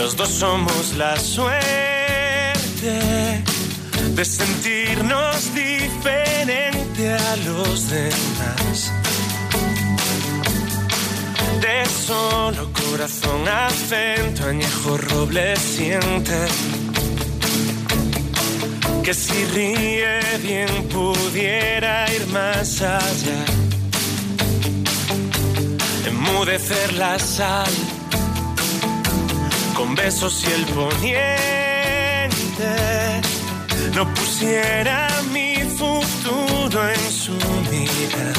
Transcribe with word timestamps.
Los 0.00 0.16
dos 0.16 0.30
somos 0.30 0.94
la 0.96 1.14
suerte 1.18 1.74
de 4.14 4.24
sentirnos 4.24 5.54
diferente 5.54 7.12
a 7.12 7.36
los 7.36 7.90
demás. 7.90 8.92
De 11.60 11.84
solo 12.06 12.72
corazón, 12.72 13.46
acento, 13.46 14.46
añejo, 14.46 14.96
roble, 14.96 15.54
siente 15.56 16.46
que 19.04 19.12
si 19.12 19.44
ríe 19.54 20.20
bien 20.42 20.88
pudiera 20.88 22.10
ir 22.14 22.26
más 22.28 22.80
allá. 22.80 23.44
Enmudecer 26.06 26.94
la 26.94 27.18
sal 27.18 27.89
con 29.80 29.94
besos 29.94 30.44
y 30.44 30.52
el 30.52 30.64
poniente 30.66 32.28
no 33.94 34.12
pusiera 34.12 35.08
mi 35.32 35.54
futuro 35.78 36.78
en 36.90 37.10
su 37.10 37.32
mirar. 37.70 38.34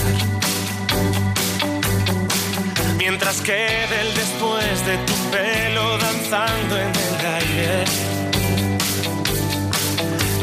Mientras 2.97 3.41
quede 3.41 4.01
el 4.01 4.13
después 4.13 4.85
de 4.85 4.97
tu 5.07 5.15
pelo 5.31 5.97
danzando 5.97 6.77
en 6.77 6.93
el 7.07 7.25
aire 7.39 7.85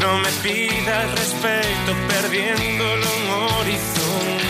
no 0.01 0.17
me 0.17 0.31
pidas 0.43 1.11
respeto 1.11 1.91
perdiéndolo 2.09 3.07
en 3.19 3.29
horizontal. 3.57 4.48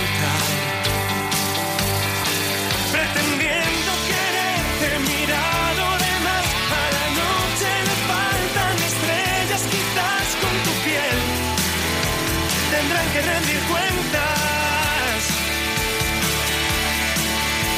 Que 13.19 13.25
rendir 13.25 13.59
cuentas. 13.71 15.19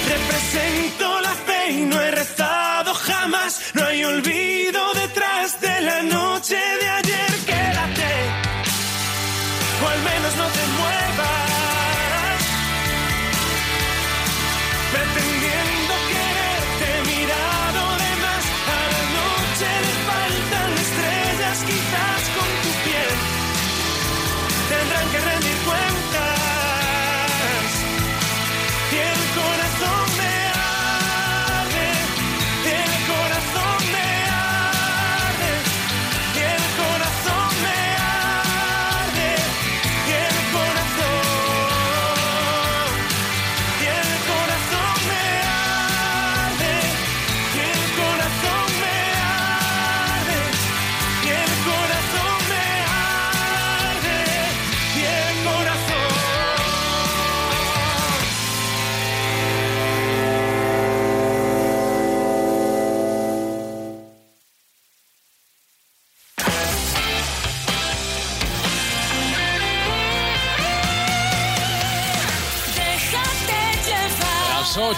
Represento 0.10 1.22
la 1.22 1.34
fe 1.48 1.72
y 1.72 1.82
no 1.86 2.02
he 2.02 2.12
rezado 2.12 2.94
jamás. 2.94 3.62
No 3.74 3.86
hay 3.86 4.04
olvido 4.04 4.71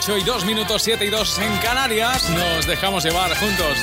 y 0.10 0.22
2 0.22 0.44
minutos, 0.44 0.82
7 0.84 1.06
y 1.06 1.10
2 1.10 1.40
en 1.40 1.58
Canarias. 1.60 2.30
Nos 2.30 2.68
dejamos 2.68 3.06
llevar 3.06 3.34
juntos 3.38 3.78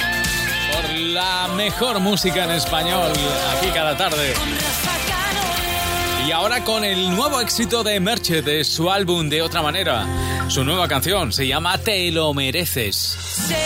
por 0.71 0.91
la 0.91 1.49
mejor 1.57 1.99
música 1.99 2.45
en 2.45 2.51
español 2.51 3.11
aquí 3.57 3.69
cada 3.69 3.97
tarde. 3.97 4.35
Y 6.27 6.31
ahora 6.31 6.63
con 6.63 6.85
el 6.85 7.17
nuevo 7.17 7.41
éxito 7.41 7.83
de 7.83 7.99
Merche 8.01 8.43
de 8.43 8.65
su 8.65 8.91
álbum 8.91 9.31
De 9.31 9.41
Otra 9.41 9.63
Manera. 9.63 10.07
Su 10.49 10.63
nueva 10.63 10.89
canción 10.89 11.33
se 11.33 11.47
llama 11.47 11.79
Te 11.79 12.11
lo 12.11 12.35
mereces. 12.35 12.97
Sé 12.97 13.57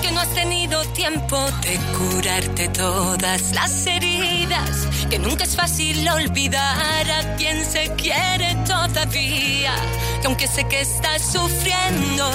que 0.00 0.10
no 0.12 0.20
has 0.20 0.32
tenido 0.32 0.82
tiempo 0.94 1.44
de 1.60 1.78
curarte 1.98 2.68
todas 2.68 3.52
las 3.52 3.86
heridas, 3.86 4.88
que 5.10 5.18
nunca 5.18 5.44
es 5.44 5.54
fácil 5.54 6.08
olvidar 6.08 7.10
a 7.10 7.36
quien 7.36 7.62
se 7.66 7.92
quiere 7.96 8.51
todavía 8.64 9.74
que 10.20 10.26
aunque 10.26 10.46
sé 10.46 10.64
que 10.68 10.80
estás 10.80 11.22
sufriendo, 11.22 12.30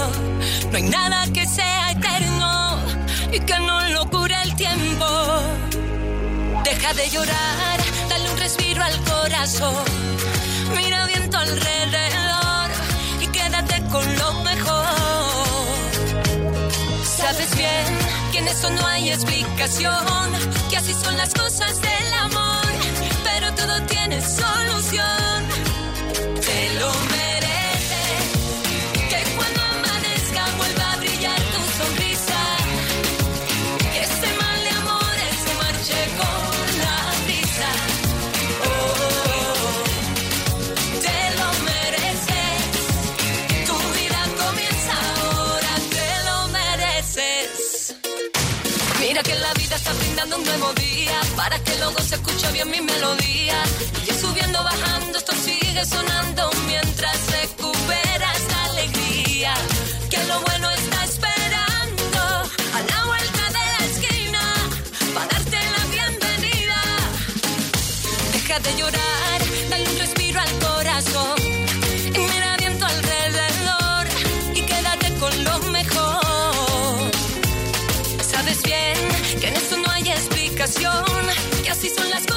no 0.72 0.78
hay 0.78 0.84
nada 0.84 1.26
que 1.34 1.46
sea 1.46 1.92
eterno 1.92 2.80
y 3.32 3.40
que 3.40 3.60
no 3.60 3.88
lo 3.90 4.10
cure 4.10 4.36
el 4.44 4.56
tiempo. 4.56 5.06
Deja 6.64 6.94
de 6.94 7.10
llorar, 7.10 7.80
dale 8.10 8.30
un 8.30 8.38
respiro 8.38 8.84
al 8.84 8.98
corazón, 9.04 9.84
mira 10.76 11.06
bien 11.06 11.30
tu 11.30 11.38
alrededor 11.38 12.70
y 13.22 13.28
quédate 13.28 13.82
con 13.90 14.06
lo 14.18 14.34
mejor. 14.44 14.86
Sabes 17.04 17.56
bien 17.56 17.86
que 18.32 18.40
en 18.40 18.48
eso 18.48 18.70
no 18.70 18.86
hay 18.88 19.12
explicación, 19.12 20.28
que 20.70 20.78
así 20.78 20.94
son 20.94 21.16
las 21.18 21.34
cosas 21.34 21.80
del 21.82 22.14
amor, 22.26 22.68
pero 23.24 23.54
todo 23.54 23.82
tiene 23.84 24.22
solución. 24.22 25.56
Que 49.16 49.35
la 49.35 49.53
vida 49.53 49.75
está 49.78 49.94
brindando 49.94 50.35
un 50.35 50.44
nuevo 50.44 50.73
día 50.73 51.22
para 51.38 51.57
que 51.63 51.78
luego 51.78 51.97
se 52.00 52.16
escuche 52.16 52.51
bien 52.51 52.69
mi 52.69 52.81
melodía. 52.81 53.63
Y 54.06 54.12
subiendo, 54.13 54.62
bajando, 54.62 55.18
esto 55.18 55.31
sigue 55.34 55.85
sonando 55.85 56.50
mientras 56.68 57.16
recupera 57.31 58.31
esta 58.34 58.66
alegría. 58.66 59.53
Que 60.09 60.22
lo 60.25 60.41
bueno 60.41 60.66
explicación, 80.67 81.64
que 81.64 81.69
así 81.69 81.90
son 81.90 82.09
las 82.09 82.25
cosas 82.25 82.36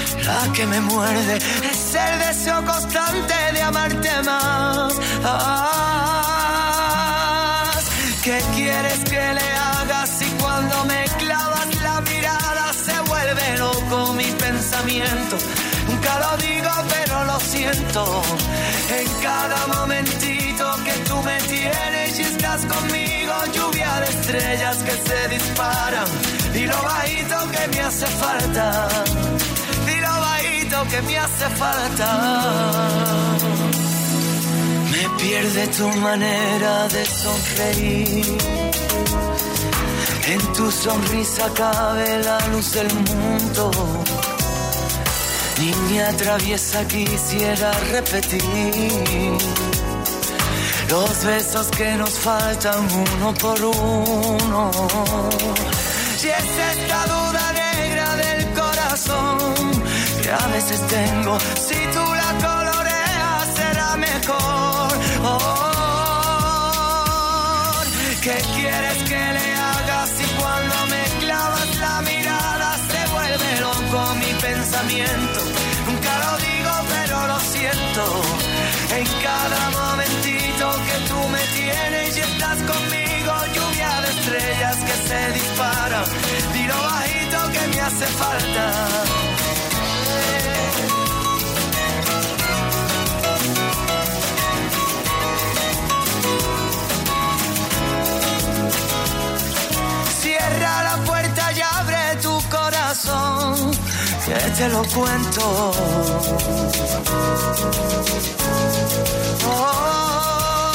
la 0.31 0.53
que 0.53 0.65
me 0.65 0.79
muerde. 0.81 1.35
Es 1.71 1.95
el 1.95 2.19
deseo 2.27 2.63
constante 2.65 3.37
de 3.53 3.61
amarte 3.61 4.11
más. 4.29 4.93
¿Qué 8.23 8.39
quieres 8.55 8.99
que 9.11 9.23
le 9.37 9.47
haga 9.71 10.05
si 10.05 10.25
cuando 10.41 10.75
me 10.85 11.03
clavas 11.21 11.69
la 11.87 12.01
mirada 12.01 12.65
se 12.85 12.97
vuelve 13.09 13.57
loco 13.57 14.13
mi 14.13 14.29
pensamiento? 14.45 15.35
Nunca 15.89 16.13
lo 16.23 16.31
digo, 16.47 16.71
pero 16.93 17.15
lo 17.25 17.39
siento. 17.39 18.01
En 18.99 19.07
cada 19.27 19.59
momentito 19.75 20.65
que 20.85 20.95
tú 21.09 21.15
me 21.29 21.37
tienes 21.53 22.19
y 22.19 22.21
estás 22.21 22.61
conmigo, 22.73 23.33
lluvia 23.55 23.91
de 24.01 24.07
estrellas 24.15 24.77
que 24.85 24.95
se 25.07 25.19
disparan. 25.35 26.07
Y 26.53 26.63
lo 26.67 26.79
bajito 26.83 27.37
que 27.53 27.67
me 27.73 27.81
hace 27.81 28.07
falta. 28.23 28.87
Y 30.83 30.87
que 30.87 31.01
me 31.01 31.17
hace 31.17 31.49
falta. 31.55 32.09
Me 34.91 35.09
pierde 35.21 35.67
tu 35.67 35.87
manera 35.99 36.87
de 36.87 37.05
sonreír. 37.05 38.37
En 40.27 40.53
tu 40.53 40.71
sonrisa 40.71 41.49
cabe 41.55 42.23
la 42.23 42.39
luz 42.49 42.73
del 42.73 42.93
mundo 42.93 43.71
Niña 45.61 46.11
traviesa 46.17 46.87
quisiera 46.87 47.71
repetir 47.91 48.41
los 50.89 51.23
besos 51.23 51.67
que 51.67 51.95
nos 51.97 52.09
faltan 52.09 52.87
uno 52.91 53.33
por 53.35 53.63
uno. 53.63 54.71
Si 56.17 56.29
es 56.29 56.49
esta 56.73 57.05
a 60.33 60.47
veces 60.47 60.79
tengo, 60.87 61.37
si 61.55 61.75
tú 61.93 62.03
la 62.15 62.33
coloreas 62.47 63.47
será 63.55 63.97
mejor. 63.97 64.91
Oh, 65.23 65.71
¿Qué 68.21 68.37
quieres 68.55 68.97
que 69.09 69.19
le 69.37 69.53
haga 69.55 70.07
si 70.07 70.23
cuando 70.39 70.75
me 70.87 71.03
clavas 71.19 71.75
la 71.77 72.01
mirada 72.01 72.77
se 72.89 73.01
vuelve 73.11 73.59
loco 73.59 74.15
mi 74.15 74.31
pensamiento? 74.39 75.39
Nunca 75.87 76.11
lo 76.23 76.37
digo, 76.37 76.73
pero 76.93 77.27
lo 77.27 77.39
siento. 77.39 78.03
En 78.95 79.05
cada 79.23 79.69
momentito 79.71 80.65
que 80.87 80.97
tú 81.09 81.19
me 81.27 81.43
tienes 81.59 82.17
y 82.17 82.19
estás 82.21 82.57
conmigo, 82.71 83.33
lluvia 83.55 84.01
de 84.01 84.09
estrellas 84.09 84.77
que 84.77 84.95
se 85.07 85.31
disparan. 85.33 86.05
Tiro 86.53 86.77
bajito 86.83 87.37
que 87.51 87.67
me 87.67 87.81
hace 87.81 88.05
falta. 88.05 89.30
Que 104.33 104.49
te 104.51 104.69
lo 104.69 104.81
cuento. 104.83 105.71
Oh, 109.45 110.71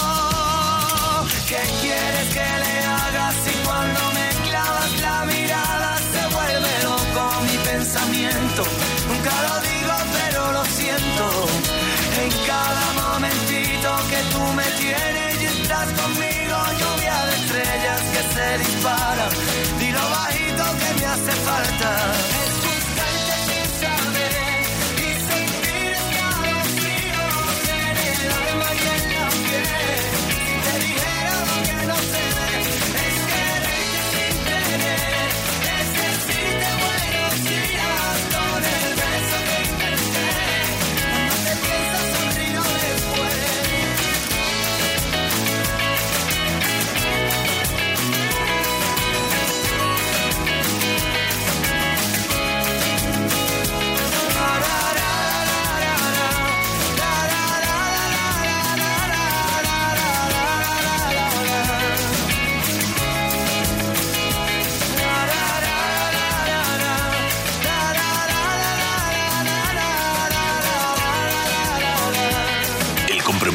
¿Qué 1.49 1.63
quieres 1.81 2.29
que 2.37 2.49
le 2.65 2.75
haga 2.85 3.27
si 3.43 3.53
cuando 3.65 4.01
me 4.17 4.29
clavas 4.49 4.93
la 5.01 5.19
mirada 5.25 5.91
se 6.13 6.23
vuelve 6.35 6.75
loco 6.83 7.23
mi 7.49 7.57
pensamiento? 7.71 8.63
Nunca 9.09 9.35
lo 9.47 9.55
digo, 9.71 9.97
pero 10.17 10.41
lo 10.53 10.65
siento. 10.79 11.25
En 12.25 12.33
cada 12.53 12.87
momentito 13.05 13.89
que 14.11 14.21
tú 14.33 14.43
me 14.59 14.69
tienes 14.83 15.33
y 15.41 15.47
estás 15.47 15.89
conmigo, 16.01 16.57
lluvia 16.81 17.17
de 17.29 17.35
estrellas 17.41 18.03
que 18.13 18.23
se 18.35 18.47
disparan. 18.65 19.33
Dilo 19.79 20.05
bajito 20.11 20.65
que 20.81 20.89
me 21.01 21.07
hace 21.07 21.33
falta. 21.49 22.66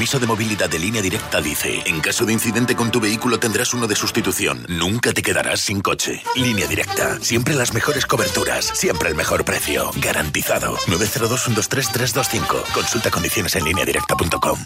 Compromiso 0.01 0.19
de 0.19 0.25
movilidad 0.25 0.67
de 0.67 0.79
línea 0.79 0.99
directa 0.99 1.41
dice, 1.41 1.83
en 1.85 2.01
caso 2.01 2.25
de 2.25 2.33
incidente 2.33 2.75
con 2.75 2.89
tu 2.89 2.99
vehículo 2.99 3.37
tendrás 3.37 3.71
uno 3.75 3.85
de 3.85 3.95
sustitución. 3.95 4.65
Nunca 4.67 5.13
te 5.13 5.21
quedarás 5.21 5.59
sin 5.59 5.81
coche. 5.81 6.23
Línea 6.35 6.65
directa. 6.65 7.19
Siempre 7.21 7.53
las 7.53 7.71
mejores 7.75 8.07
coberturas. 8.07 8.65
Siempre 8.73 9.09
el 9.09 9.15
mejor 9.15 9.45
precio. 9.45 9.91
Garantizado. 9.97 10.75
902-123-325. 10.87 12.63
Consulta 12.73 13.11
condiciones 13.11 13.55
en 13.55 13.63
lineadirecta.com. 13.65 14.65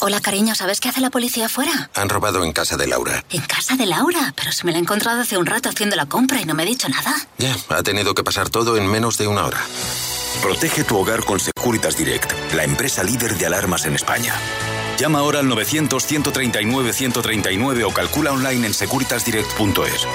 Hola, 0.00 0.20
cariño, 0.20 0.54
¿sabes 0.54 0.78
qué 0.80 0.90
hace 0.90 1.00
la 1.00 1.08
policía 1.08 1.46
afuera? 1.46 1.90
Han 1.94 2.10
robado 2.10 2.44
en 2.44 2.52
casa 2.52 2.76
de 2.76 2.86
Laura. 2.86 3.24
En 3.30 3.40
casa 3.40 3.76
de 3.76 3.86
Laura, 3.86 4.34
pero 4.36 4.52
se 4.52 4.66
me 4.66 4.72
la 4.72 4.78
he 4.78 4.82
encontrado 4.82 5.22
hace 5.22 5.38
un 5.38 5.46
rato 5.46 5.70
haciendo 5.70 5.96
la 5.96 6.04
compra 6.04 6.38
y 6.38 6.44
no 6.44 6.54
me 6.54 6.64
ha 6.64 6.66
dicho 6.66 6.86
nada. 6.90 7.14
Ya, 7.38 7.56
ha 7.70 7.82
tenido 7.82 8.14
que 8.14 8.24
pasar 8.24 8.50
todo 8.50 8.76
en 8.76 8.86
menos 8.86 9.16
de 9.16 9.26
una 9.26 9.46
hora. 9.46 9.60
Protege 10.42 10.84
tu 10.84 10.96
hogar 10.96 11.22
con 11.24 11.38
Securitas 11.38 11.98
Direct, 11.98 12.32
la 12.54 12.64
empresa 12.64 13.02
líder 13.02 13.36
de 13.36 13.44
alarmas 13.44 13.84
en 13.84 13.94
España. 13.94 14.32
Llama 14.96 15.18
ahora 15.18 15.40
al 15.40 15.46
900-139-139 15.48 17.84
o 17.84 17.90
calcula 17.90 18.32
online 18.32 18.68
en 18.68 18.74
securitasdirect.es. 18.74 20.06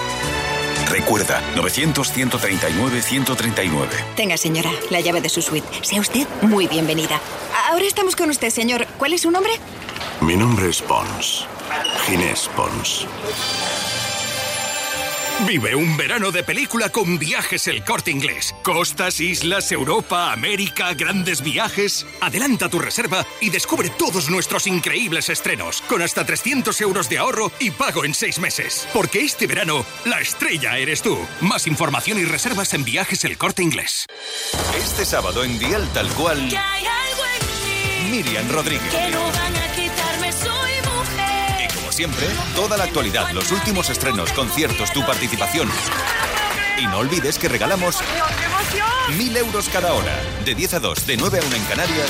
Recuerda, 0.90 1.44
900-139-139. 1.56 3.88
Tenga, 4.16 4.38
señora, 4.38 4.72
la 4.90 5.00
llave 5.00 5.22
de 5.22 5.30
su 5.30 5.44
suite. 5.44 5.68
Sea 5.84 6.02
usted 6.02 6.26
muy 6.42 6.66
bienvenida. 6.68 7.22
Ahora 7.70 7.86
estamos 7.86 8.16
con 8.16 8.32
usted, 8.32 8.50
señor. 8.50 8.88
¿Cuál 8.98 9.14
es 9.14 9.22
su 9.22 9.30
nombre? 9.32 9.54
Mi 10.22 10.36
nombre 10.36 10.70
es 10.70 10.82
Pons. 10.82 11.46
Ginés 12.08 12.50
Pons. 12.56 13.06
Vive 15.44 15.76
un 15.76 15.96
verano 15.96 16.32
de 16.32 16.44
película 16.44 16.90
con 16.90 17.20
viajes 17.20 17.68
el 17.68 17.84
corte 17.84 18.10
inglés. 18.10 18.56
Costas, 18.64 19.20
islas, 19.20 19.72
Europa, 19.72 20.32
América, 20.32 20.94
grandes 20.94 21.42
viajes. 21.44 22.08
Adelanta 22.22 22.68
tu 22.70 22.80
reserva 22.80 23.24
y 23.42 23.50
descubre 23.52 23.92
todos 23.92 24.30
nuestros 24.30 24.66
increíbles 24.66 25.30
estrenos, 25.30 25.82
con 25.84 26.02
hasta 26.02 26.26
300 26.26 26.80
euros 26.82 27.10
de 27.10 27.20
ahorro 27.20 27.52
y 27.60 27.70
pago 27.70 28.06
en 28.06 28.16
seis 28.16 28.40
meses. 28.40 28.88
Porque 28.92 29.20
este 29.20 29.46
verano, 29.46 29.86
la 30.06 30.20
estrella 30.20 30.78
eres 30.80 31.04
tú. 31.04 31.18
Más 31.42 31.68
información 31.68 32.18
y 32.18 32.24
reservas 32.24 32.74
en 32.74 32.84
viajes 32.84 33.24
el 33.26 33.38
corte 33.38 33.62
inglés. 33.62 34.08
Este 34.76 35.06
sábado 35.06 35.44
en 35.44 35.60
Dial 35.60 35.88
Tal 35.94 36.08
Cual, 36.14 36.50
Que 36.50 36.58
hay 36.58 36.86
algo 36.86 37.24
en 37.26 38.12
mí 38.12 38.18
Miriam 38.18 38.50
Rodríguez. 38.50 38.90
que 38.90 39.12
no 39.12 39.22
van 39.32 39.56
a 39.58 39.75
siempre, 41.96 42.28
toda 42.56 42.76
la 42.76 42.84
actualidad, 42.84 43.32
los 43.32 43.54
últimos 43.54 43.90
estrenos, 43.90 44.34
conciertos, 44.34 44.92
tu 44.92 45.06
participación. 45.06 45.70
Y 46.78 46.88
no 46.88 46.98
olvides 46.98 47.40
que 47.40 47.48
regalamos 47.48 48.00
mil 49.18 49.36
euros 49.38 49.70
cada 49.70 49.94
hora. 49.94 50.14
De 50.44 50.54
10 50.56 50.74
a 50.74 50.80
2, 50.82 51.08
de 51.08 51.16
9 51.16 51.40
a 51.40 51.46
1 51.46 51.56
en 51.56 51.64
Canarias. 51.64 52.10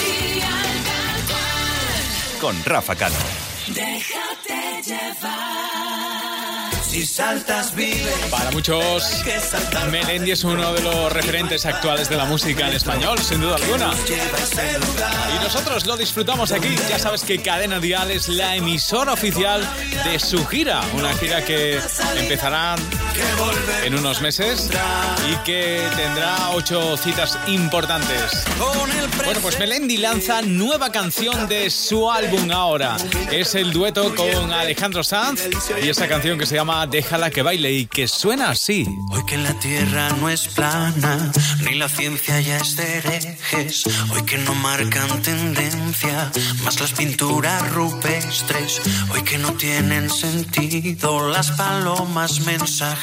con 2.41 2.63
Rafa 2.65 2.95
Cano. 2.95 3.15
Déjate 3.67 4.81
llevar. 4.83 5.94
Si 6.95 7.05
saltas. 7.05 7.73
Para 8.31 8.51
muchos, 8.51 9.21
Melendi 9.91 10.31
es 10.31 10.45
uno 10.45 10.71
de 10.71 10.81
los 10.81 11.11
referentes 11.11 11.65
actuales 11.65 12.07
de 12.07 12.15
la 12.15 12.23
música 12.23 12.69
en 12.69 12.73
español, 12.73 13.19
sin 13.19 13.41
duda 13.41 13.55
alguna. 13.55 13.91
Y 15.35 15.43
nosotros 15.43 15.85
lo 15.87 15.97
disfrutamos 15.97 16.53
aquí. 16.53 16.73
Ya 16.89 16.97
sabes 16.97 17.23
que 17.23 17.41
Cadena 17.41 17.81
Dial 17.81 18.11
es 18.11 18.29
la 18.29 18.55
emisora 18.55 19.11
oficial 19.11 19.69
de 20.05 20.17
su 20.21 20.45
gira. 20.47 20.79
Una 20.93 21.13
gira 21.17 21.43
que 21.43 21.81
empezará 22.15 22.77
en 23.83 23.95
unos 23.95 24.21
meses 24.21 24.69
y 25.31 25.35
que 25.43 25.87
tendrá 25.95 26.49
ocho 26.51 26.97
citas 26.97 27.37
importantes. 27.47 28.43
Bueno, 29.23 29.39
pues 29.41 29.59
Melendi 29.59 29.97
lanza 29.97 30.41
nueva 30.41 30.91
canción 30.91 31.47
de 31.47 31.69
su 31.69 32.09
álbum 32.09 32.51
ahora. 32.51 32.97
Es 33.31 33.55
el 33.55 33.71
dueto 33.71 34.13
con 34.15 34.51
Alejandro 34.51 35.03
Sanz 35.03 35.41
y 35.83 35.89
esa 35.89 36.07
canción 36.07 36.39
que 36.39 36.45
se 36.45 36.55
llama 36.55 36.87
Déjala 36.87 37.29
que 37.29 37.41
baile 37.41 37.71
y 37.71 37.85
que 37.85 38.07
suena 38.07 38.49
así. 38.51 38.87
Hoy 39.11 39.25
que 39.25 39.37
la 39.37 39.53
tierra 39.59 40.09
no 40.19 40.29
es 40.29 40.47
plana, 40.47 41.31
ni 41.61 41.75
la 41.75 41.89
ciencia 41.89 42.39
ya 42.41 42.57
es 42.57 42.75
de 42.75 42.97
herejes. 42.97 43.83
Hoy 44.11 44.23
que 44.23 44.37
no 44.39 44.55
marcan 44.55 45.21
tendencia, 45.21 46.31
más 46.63 46.79
las 46.79 46.91
pinturas 46.93 47.71
rupestres. 47.71 48.81
Hoy 49.11 49.23
que 49.23 49.37
no 49.37 49.53
tienen 49.53 50.09
sentido 50.09 51.29
las 51.29 51.51
palomas 51.51 52.39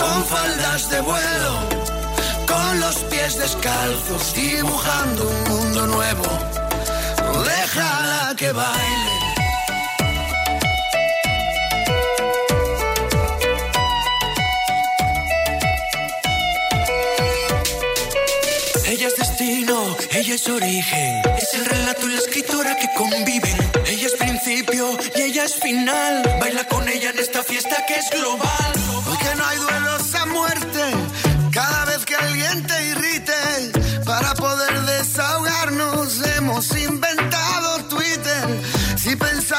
con 0.00 0.24
faldas 0.24 0.88
de 0.88 1.00
vuelo, 1.02 1.52
con 2.46 2.80
los 2.80 2.96
pies 3.10 3.36
descalzos, 3.38 4.34
dibujando 4.34 5.28
un 5.28 5.44
mundo 5.44 5.86
nuevo. 5.86 6.24
Déjala 7.44 8.34
que 8.36 8.50
baile. 8.52 9.30
Ella 18.86 19.06
es 19.06 19.16
destino, 19.16 19.96
ella 20.10 20.34
es 20.34 20.48
origen. 20.48 21.22
Es 21.38 21.54
el 21.54 21.64
relato 21.64 22.08
y 22.08 22.12
la 22.12 22.18
escritora 22.18 22.76
que 22.76 22.88
conviven. 22.96 23.70
Ella 23.86 24.06
es 24.06 24.14
principio 24.14 24.98
y 25.14 25.22
ella 25.22 25.44
es 25.44 25.54
final. 25.54 26.22
Baila 26.40 26.64
con 26.64 26.88
ella 26.88 27.10
en 27.10 27.18
esta 27.18 27.42
fiesta 27.44 27.84
que 27.86 27.94
es 27.94 28.10
global. 28.10 28.72
Hoy 29.06 29.16
que 29.18 29.34
no 29.36 29.46
hay 29.46 29.58
duelos 29.58 29.89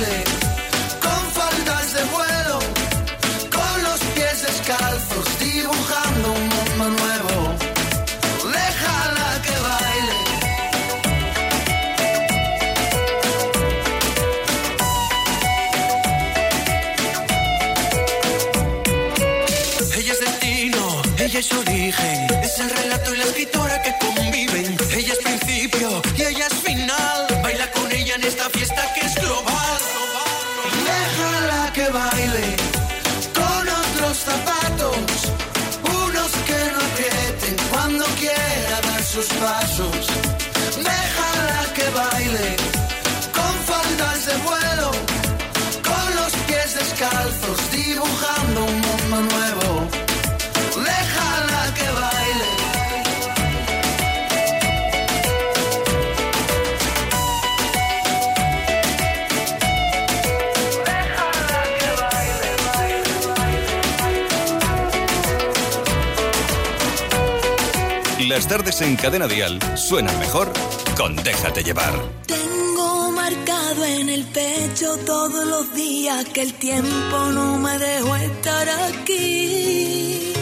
Con 0.00 1.30
faldas 1.32 1.92
de 1.92 2.02
vuelo, 2.04 2.58
con 3.52 3.82
los 3.82 4.00
pies 4.14 4.42
descalzos, 4.42 5.38
dibujando 5.38 6.32
un 6.32 6.48
mundo 6.48 6.88
nuevo. 7.02 7.54
Déjala 8.50 9.42
que 9.42 9.54
baile. 9.68 10.18
Ella 19.98 20.12
es 20.14 20.20
destino, 20.20 21.02
ella 21.18 21.40
es 21.40 21.52
origen. 21.52 22.26
Es 22.42 22.58
el 22.58 22.70
relato 22.70 23.14
y 23.14 23.18
la 23.18 23.24
escritora 23.24 23.82
que 23.82 23.94
conviven. 24.00 24.78
Ella 24.92 25.12
es 25.12 25.18
principio 25.18 26.00
y 26.16 26.22
ella 26.22 26.46
es 26.46 26.54
final. 26.54 27.26
Baila 27.42 27.70
con 27.72 27.92
ella 27.92 28.14
en 28.14 28.24
esta 28.24 28.48
fiesta 28.48 28.82
que 28.94 29.04
es 29.04 29.14
global. 29.16 29.59
Zapatos, 34.24 35.32
unos 36.04 36.30
que 36.46 36.60
no 36.72 36.80
aprieten 36.90 37.56
cuando 37.70 38.04
quiera 38.18 38.80
dar 38.88 39.02
sus 39.02 39.26
pasos. 39.44 40.06
Déjala 40.76 41.60
que 41.74 41.86
baile 41.90 42.56
con 43.36 43.52
faldas 43.70 44.26
de 44.26 44.36
vuelo, 44.48 44.90
con 45.88 46.06
los 46.18 46.32
pies 46.46 46.74
descalzos, 46.74 47.58
dibujando 47.72 48.39
Las 68.30 68.46
tardes 68.46 68.80
en 68.80 68.94
Cadena 68.94 69.26
Dial 69.26 69.58
suenan 69.76 70.16
mejor 70.20 70.52
con 70.96 71.16
Déjate 71.16 71.64
llevar. 71.64 71.92
Tengo 72.28 73.10
marcado 73.10 73.84
en 73.84 74.08
el 74.08 74.24
pecho 74.24 74.96
todos 75.04 75.44
los 75.48 75.74
días 75.74 76.24
que 76.26 76.42
el 76.42 76.54
tiempo 76.54 77.18
no 77.32 77.58
me 77.58 77.76
dejó 77.76 78.14
estar 78.14 78.68
aquí. 78.68 80.32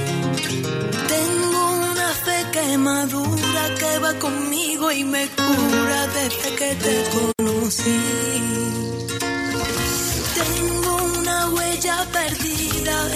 Tengo 1.08 1.70
una 1.90 2.08
fe 2.26 2.44
que 2.52 2.76
madura 2.76 3.74
que 3.78 3.98
va 4.00 4.12
conmigo 4.18 4.92
y 4.92 5.04
me 5.04 5.26
cura 5.28 6.06
desde 6.08 6.56
que 6.56 6.74
te 6.74 7.04
conocí. 7.38 8.27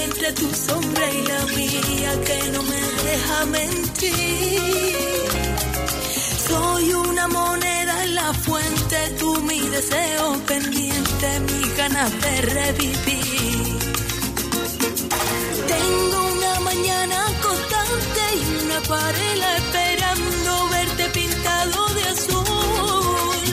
Entre 0.04 0.32
tu 0.32 0.48
sombra 0.54 1.10
y 1.10 1.22
la 1.26 1.46
mía 1.56 2.12
que 2.26 2.38
no 2.52 2.62
me 2.62 2.80
deja 3.08 3.44
mentir. 3.46 4.12
Soy 6.48 6.92
una 6.92 7.28
moneda 7.28 8.04
en 8.04 8.14
la 8.14 8.32
fuente, 8.34 8.96
tú 9.18 9.40
mi 9.42 9.60
deseo 9.60 10.38
pendiente, 10.46 11.40
mis 11.40 11.76
ganas 11.76 12.10
de 12.20 12.40
revivir. 12.42 13.78
Tengo 15.74 16.18
una 16.36 16.60
mañana 16.60 17.18
constante 17.46 18.22
y 18.40 18.64
una 18.64 18.78
acuarela 18.78 19.56
esperando 19.56 20.68
verte 20.70 21.04
pintado 21.18 21.94
de 21.94 22.02
azul. 22.14 23.44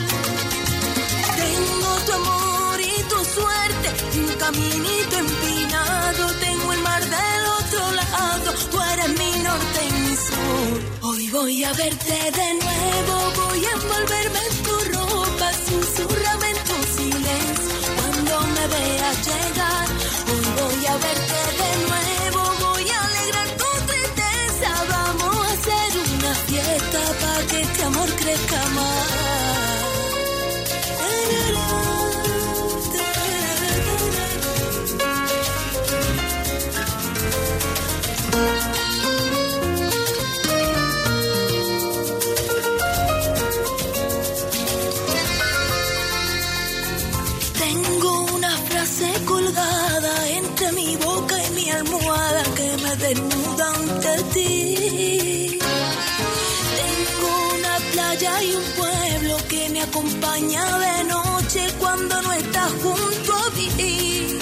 Tengo 1.42 1.90
tu 2.06 2.12
amor 2.20 2.80
y 2.80 3.02
tu 3.10 3.18
suerte 3.36 3.88
un 4.18 4.28
caminito 4.36 4.99
voy 11.32 11.64
a 11.64 11.72
verte 11.72 12.12
de 12.12 12.54
nuevo, 12.54 13.32
voy 13.36 13.64
a 13.64 13.72
envolverme 13.72 14.38
en 14.50 14.62
tu 14.62 14.98
ropa, 14.98 15.52
susurrame 15.68 16.50
en 16.50 16.56
tu 16.64 16.76
silencio 16.96 17.76
cuando 17.96 18.40
me 18.54 18.66
veas 18.68 19.26
llegar. 19.26 19.88
Hoy 20.30 20.44
voy 20.60 20.86
a 20.86 20.96
verte 20.96 21.49
acompaña 60.20 60.78
de 60.78 61.04
noche 61.04 61.66
cuando 61.78 62.20
no 62.22 62.32
estás 62.32 62.72
junto 62.82 63.34
a 63.34 63.50
mí. 63.50 64.38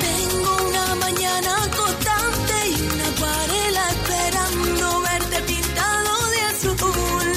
Tengo 0.00 0.68
una 0.68 0.94
mañana 0.96 1.54
constante 1.76 2.54
y 2.68 2.82
una 2.92 3.06
acuarela 3.08 3.82
esperando 3.90 5.00
verte 5.00 5.40
pintado 5.42 6.30
de 6.32 6.40
azul. 6.50 7.32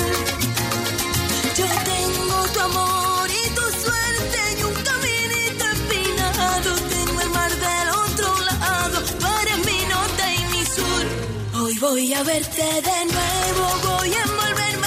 Yo 1.58 1.66
tengo 1.92 2.36
tu 2.54 2.60
amor 2.60 3.30
y 3.30 3.50
tu 3.58 3.66
suerte 3.84 4.40
y 4.60 4.63
un 4.63 4.74
caminito 4.90 5.66
empinado. 5.78 6.75
Tengo 6.90 7.22
el 7.22 7.30
mar 7.30 7.52
del 7.52 7.90
otro 8.06 8.40
lado, 8.42 8.98
eres 9.42 9.60
mi 9.66 9.80
norte 9.86 10.24
y 10.40 10.46
mi 10.54 10.66
sur. 10.66 11.62
Hoy 11.62 11.78
voy 11.80 12.13
a 12.13 12.24
verte 12.24 12.66
de 12.90 13.00
nuevo, 13.13 13.63
voy 13.98 14.13
a 14.13 14.24
envolverme 14.24 14.83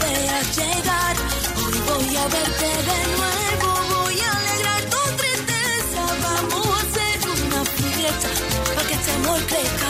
llegar. 0.00 1.16
Hoy 1.56 1.78
voy 1.88 2.16
a 2.16 2.24
verte 2.28 2.68
de 2.88 3.00
nuevo, 3.16 3.68
voy 4.02 4.20
a 4.20 4.30
alegrar 4.36 4.82
tu 4.84 5.02
tristeza, 5.16 6.02
vamos 6.22 6.66
a 6.66 6.80
hacer 6.82 7.18
una 7.46 7.64
fiesta 7.64 8.28
para 8.74 8.88
que 8.88 8.94
este 8.94 9.12
amor 9.12 9.40
crezca 9.46 9.85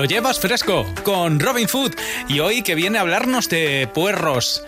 lo 0.00 0.06
llevas 0.06 0.40
fresco 0.40 0.86
con 1.02 1.38
Robin 1.38 1.68
Food 1.68 1.92
y 2.26 2.40
hoy 2.40 2.62
que 2.62 2.74
viene 2.74 2.96
a 2.96 3.02
hablarnos 3.02 3.50
de 3.50 3.86
puerros. 3.92 4.62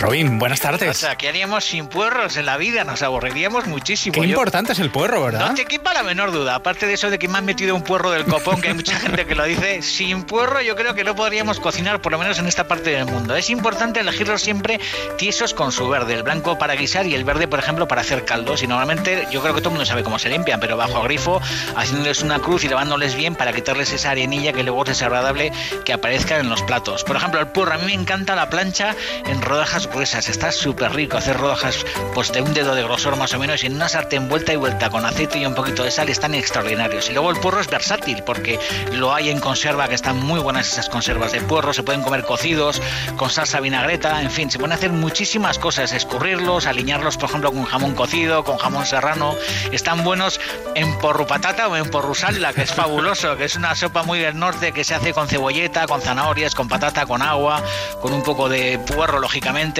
Robin, 0.00 0.38
buenas 0.38 0.60
O 0.60 0.62
tardes. 0.62 0.96
sea, 0.96 1.16
¿qué 1.16 1.28
haríamos 1.28 1.64
sin 1.64 1.88
puerros 1.88 2.36
en 2.36 2.46
la 2.46 2.56
vida? 2.56 2.84
Nos 2.84 3.02
aburriríamos 3.02 3.66
muchísimo. 3.66 4.12
Qué 4.14 4.20
Yo- 4.20 4.26
importante 4.26 4.72
es 4.72 4.78
el 4.78 4.90
puerro, 4.90 5.24
¿verdad? 5.24 5.48
No 5.48 5.54
te 5.54 5.64
quepa 5.64 5.92
la 5.92 6.04
menor 6.04 6.30
duda. 6.30 6.54
Aparte 6.54 6.86
de 6.86 6.94
eso 6.94 7.10
de 7.10 7.18
que 7.18 7.26
me 7.26 7.38
han 7.38 7.44
metido 7.44 7.74
un 7.74 7.82
puerro 7.82 8.12
del 8.12 8.24
copón, 8.24 8.60
que 8.60 8.68
hay 8.68 8.74
mucha 8.74 8.94
gente 9.00 9.26
que 9.26 9.34
lo 9.34 9.42
dice, 9.44 9.82
sin 9.82 10.22
puerro 10.22 10.60
yo 10.62 10.76
creo 10.76 10.94
que 10.94 11.02
no 11.02 11.16
podríamos 11.16 11.58
cocinar, 11.58 12.00
por 12.00 12.12
lo 12.12 12.18
menos 12.18 12.38
en 12.38 12.46
esta 12.46 12.68
parte 12.68 12.90
del 12.90 13.06
mundo. 13.06 13.34
Es 13.34 13.50
importante 13.50 13.98
elegirlos 13.98 14.40
siempre 14.40 14.78
tiesos 15.16 15.52
con 15.52 15.72
su 15.72 15.88
verde, 15.88 16.14
el 16.14 16.22
blanco 16.22 16.58
para 16.58 16.76
guisar 16.76 17.04
y 17.06 17.14
el 17.16 17.24
verde, 17.24 17.48
por 17.48 17.58
ejemplo, 17.58 17.88
para 17.88 18.02
hacer 18.02 18.24
caldos. 18.24 18.62
Y 18.62 18.68
normalmente 18.68 19.26
yo 19.32 19.42
creo 19.42 19.52
que 19.54 19.60
todo 19.60 19.70
el 19.70 19.74
mundo 19.78 19.86
sabe 19.86 20.04
cómo 20.04 20.20
se 20.20 20.28
limpian, 20.28 20.60
pero 20.60 20.76
bajo 20.76 21.02
grifo, 21.02 21.40
haciéndoles 21.76 22.22
una 22.22 22.38
cruz 22.38 22.62
y 22.62 22.68
lavándoles 22.68 23.16
bien 23.16 23.34
para 23.34 23.52
quitarles 23.52 23.92
esa 23.92 24.12
arenilla 24.12 24.52
que 24.52 24.62
luego 24.62 24.84
es 24.84 24.90
desagradable 24.90 25.50
que 25.84 25.92
aparezca 25.92 26.38
en 26.38 26.48
los 26.48 26.62
platos. 26.62 27.02
Por 27.02 27.16
ejemplo, 27.16 27.40
el 27.40 27.48
puerro, 27.48 27.72
a 27.72 27.78
mí 27.78 27.86
me 27.86 27.94
encanta 27.94 28.36
la 28.36 28.48
plancha 28.48 28.94
en 29.26 29.42
rodajas 29.42 29.87
gruesas. 29.88 30.28
Está 30.28 30.52
súper 30.52 30.92
rico 30.92 31.16
hacer 31.16 31.36
rodajas 31.36 31.84
pues 32.14 32.32
de 32.32 32.40
un 32.42 32.54
dedo 32.54 32.74
de 32.74 32.82
grosor 32.82 33.16
más 33.16 33.34
o 33.34 33.38
menos 33.38 33.62
y 33.62 33.66
en 33.66 33.74
una 33.74 33.88
sartén 33.88 34.28
vuelta 34.28 34.52
y 34.52 34.56
vuelta 34.56 34.90
con 34.90 35.04
aceite 35.04 35.38
y 35.38 35.46
un 35.46 35.54
poquito 35.54 35.84
de 35.84 35.90
sal 35.90 36.08
están 36.08 36.34
extraordinarios. 36.34 37.08
Y 37.10 37.12
luego 37.12 37.30
el 37.30 37.38
puerro 37.38 37.60
es 37.60 37.68
versátil 37.68 38.22
porque 38.24 38.58
lo 38.92 39.14
hay 39.14 39.30
en 39.30 39.40
conserva 39.40 39.88
que 39.88 39.94
están 39.94 40.18
muy 40.18 40.40
buenas 40.40 40.72
esas 40.72 40.88
conservas 40.88 41.32
de 41.32 41.40
puerro, 41.40 41.72
se 41.72 41.82
pueden 41.82 42.02
comer 42.02 42.24
cocidos, 42.24 42.80
con 43.16 43.30
salsa 43.30 43.60
vinagreta, 43.60 44.20
en 44.22 44.30
fin, 44.30 44.50
se 44.50 44.58
pueden 44.58 44.72
hacer 44.72 44.90
muchísimas 44.90 45.58
cosas, 45.58 45.92
escurrirlos, 45.92 46.66
aliñarlos 46.66 47.16
por 47.16 47.28
ejemplo 47.28 47.52
con 47.52 47.64
jamón 47.64 47.94
cocido, 47.94 48.44
con 48.44 48.58
jamón 48.58 48.86
serrano, 48.86 49.34
están 49.72 50.04
buenos 50.04 50.40
en 50.74 50.98
porru 50.98 51.26
patata 51.26 51.68
o 51.68 51.76
en 51.76 51.90
porru 51.90 52.14
salda, 52.14 52.52
que 52.52 52.62
es 52.62 52.72
fabuloso, 52.72 53.36
que 53.36 53.44
es 53.44 53.56
una 53.56 53.74
sopa 53.74 54.02
muy 54.02 54.18
del 54.18 54.38
norte 54.38 54.72
que 54.72 54.84
se 54.84 54.94
hace 54.94 55.12
con 55.12 55.28
cebolleta, 55.28 55.86
con 55.86 56.00
zanahorias, 56.00 56.54
con 56.54 56.68
patata, 56.68 57.06
con 57.06 57.22
agua, 57.22 57.62
con 58.00 58.12
un 58.12 58.22
poco 58.22 58.48
de 58.48 58.78
puerro 58.78 59.20
lógicamente, 59.20 59.77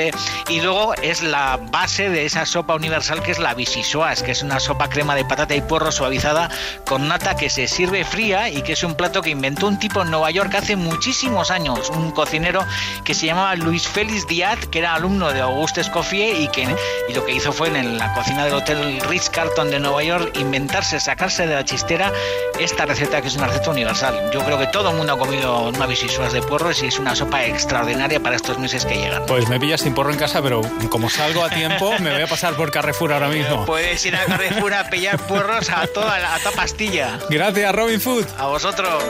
y 0.48 0.60
luego 0.60 0.94
es 0.94 1.22
la 1.22 1.58
base 1.70 2.08
de 2.08 2.24
esa 2.24 2.46
sopa 2.46 2.74
universal 2.74 3.22
que 3.22 3.32
es 3.32 3.38
la 3.38 3.54
bisisoas, 3.54 4.22
que 4.22 4.32
es 4.32 4.42
una 4.42 4.60
sopa 4.60 4.88
crema 4.88 5.14
de 5.14 5.24
patata 5.24 5.54
y 5.54 5.60
puerro 5.60 5.90
suavizada 5.92 6.50
con 6.86 7.08
nata 7.08 7.36
que 7.36 7.50
se 7.50 7.66
sirve 7.66 8.04
fría 8.04 8.48
y 8.48 8.62
que 8.62 8.72
es 8.72 8.84
un 8.84 8.94
plato 8.94 9.22
que 9.22 9.30
inventó 9.30 9.66
un 9.66 9.78
tipo 9.78 10.02
en 10.02 10.10
Nueva 10.10 10.30
York 10.30 10.54
hace 10.54 10.76
muchísimos 10.76 11.50
años, 11.50 11.90
un 11.90 12.10
cocinero 12.12 12.64
que 13.04 13.14
se 13.14 13.26
llamaba 13.26 13.54
Luis 13.56 13.88
Félix 13.88 14.26
Díaz, 14.26 14.66
que 14.66 14.78
era 14.78 14.94
alumno 14.94 15.32
de 15.32 15.40
Auguste 15.40 15.80
Escoffier 15.80 16.40
y 16.40 16.48
que 16.48 16.68
y 17.08 17.14
lo 17.14 17.24
que 17.24 17.32
hizo 17.32 17.52
fue 17.52 17.68
en 17.68 17.98
la 17.98 18.12
cocina 18.14 18.44
del 18.44 18.54
hotel 18.54 19.00
Ritz 19.08 19.30
Carlton 19.30 19.70
de 19.70 19.78
Nueva 19.78 20.02
York 20.02 20.36
inventarse, 20.36 21.00
sacarse 21.00 21.46
de 21.46 21.54
la 21.54 21.64
chistera 21.64 22.12
esta 22.58 22.86
receta 22.86 23.20
que 23.22 23.28
es 23.28 23.36
una 23.36 23.46
receta 23.46 23.70
universal. 23.70 24.30
Yo 24.32 24.44
creo 24.44 24.58
que 24.58 24.66
todo 24.66 24.90
el 24.90 24.96
mundo 24.96 25.12
ha 25.12 25.18
comido 25.18 25.68
una 25.68 25.86
bisisoas 25.86 26.32
de 26.32 26.42
puerro 26.42 26.70
y 26.70 26.86
es 26.86 26.98
una 26.98 27.14
sopa 27.14 27.44
extraordinaria 27.44 28.20
para 28.20 28.36
estos 28.36 28.58
meses 28.58 28.84
que 28.84 28.96
llegan. 28.96 29.24
Pues 29.26 29.48
me 29.48 29.58
pillas 29.58 29.84
sin 29.88 29.94
porro 29.94 30.12
en 30.12 30.18
casa, 30.18 30.42
pero 30.42 30.60
como 30.90 31.08
salgo 31.08 31.42
a 31.42 31.48
tiempo, 31.48 31.94
me 32.00 32.12
voy 32.12 32.20
a 32.20 32.26
pasar 32.26 32.54
por 32.56 32.70
Carrefour 32.70 33.10
ahora 33.10 33.28
mismo. 33.28 33.64
Puedes 33.64 34.04
ir 34.04 34.14
a 34.16 34.26
Carrefour 34.26 34.74
a 34.74 34.90
pillar 34.90 35.16
puerros 35.16 35.70
a 35.70 35.86
toda, 35.86 36.34
a 36.34 36.38
toda 36.40 36.54
pastilla. 36.54 37.18
Gracias, 37.30 37.74
Robin 37.74 37.98
Food. 37.98 38.26
A 38.36 38.48
vosotros. 38.48 39.02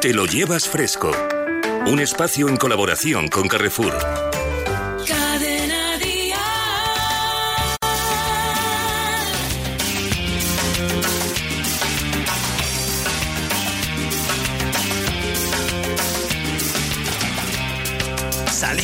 Te 0.00 0.14
lo 0.14 0.26
llevas 0.26 0.68
fresco. 0.68 1.10
Un 1.86 1.98
espacio 1.98 2.48
en 2.48 2.58
colaboración 2.58 3.26
con 3.26 3.48
Carrefour. 3.48 3.98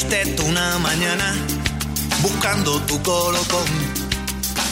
Tú 0.08 0.46
una 0.46 0.78
mañana 0.78 1.34
buscando 2.22 2.80
tu 2.86 3.02
colocón. 3.02 3.66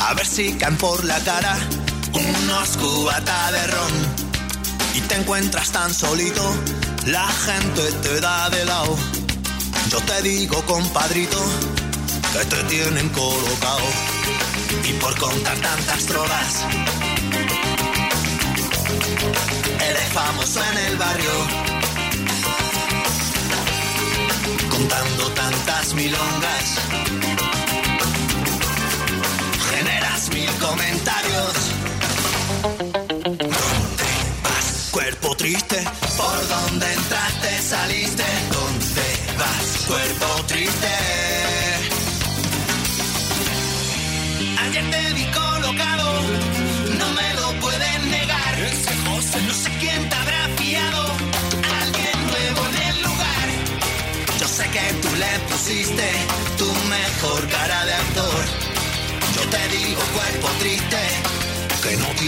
A 0.01 0.15
ver 0.15 0.27
si 0.27 0.55
caen 0.55 0.79
por 0.79 1.05
la 1.05 1.19
cara 1.21 1.59
unos 2.15 2.77
cubatas 2.79 3.53
de 3.53 3.67
ron. 3.67 3.93
Y 4.95 5.01
te 5.03 5.17
encuentras 5.17 5.71
tan 5.73 5.93
solito, 5.93 6.43
la 7.05 7.29
gente 7.29 7.83
te 8.03 8.19
da 8.19 8.49
de 8.49 8.65
lado. 8.65 8.97
Yo 9.91 9.99
te 10.01 10.23
digo, 10.23 10.65
compadrito, 10.65 11.45
que 12.33 12.45
te 12.47 12.65
tienen 12.65 13.11
colocado. 13.11 13.87
Y 14.89 14.93
por 14.95 15.19
contar 15.19 15.59
tantas 15.59 16.07
drogas, 16.07 16.65
eres 19.87 20.13
famoso 20.15 20.61
en 20.73 20.79
el 20.79 20.97
barrio. 20.97 21.66
Tantas 25.67 25.95
milongas. 25.95 26.79
Generas 29.71 30.31
mil 30.31 30.51
comentarios. 30.59 31.16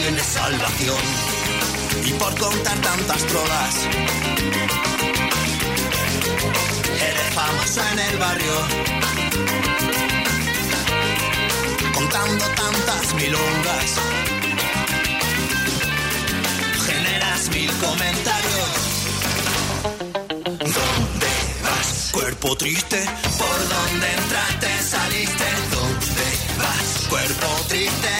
Tienes 0.02 0.26
salvación. 0.26 1.04
Y 2.04 2.12
por 2.12 2.32
contar 2.38 2.78
tantas 2.78 3.22
trolas, 3.26 3.74
eres 7.08 7.34
famosa 7.34 7.92
en 7.92 7.98
el 7.98 8.16
barrio. 8.18 8.54
Contando 11.94 12.44
tantas 12.62 13.14
milongas, 13.14 13.88
generas 16.87 17.48
mil 17.50 17.72
comentarios. 17.87 18.74
¿Dónde 20.78 21.32
vas? 21.64 22.11
Cuerpo 22.12 22.56
triste, 22.56 23.00
por 23.37 23.58
dónde 23.74 24.06
entraste, 24.20 24.70
saliste. 24.94 25.46
¿Dónde 25.76 26.26
vas? 26.62 27.06
Cuerpo 27.08 27.48
triste. 27.68 28.18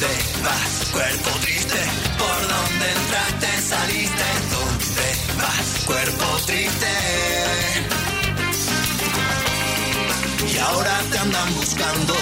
¿Dónde 0.00 0.16
vas? 0.44 0.90
Cuerpo 0.92 1.30
triste, 1.40 1.80
por 2.18 2.40
dónde 2.46 2.86
entraste, 2.92 3.62
saliste. 3.62 4.24
¿Dónde 4.52 5.08
vas? 5.36 5.84
Cuerpo 5.86 6.24
triste. 6.46 6.86
Y 10.54 10.58
ahora 10.58 11.00
te 11.10 11.18
andan 11.18 11.54
buscando 11.56 12.14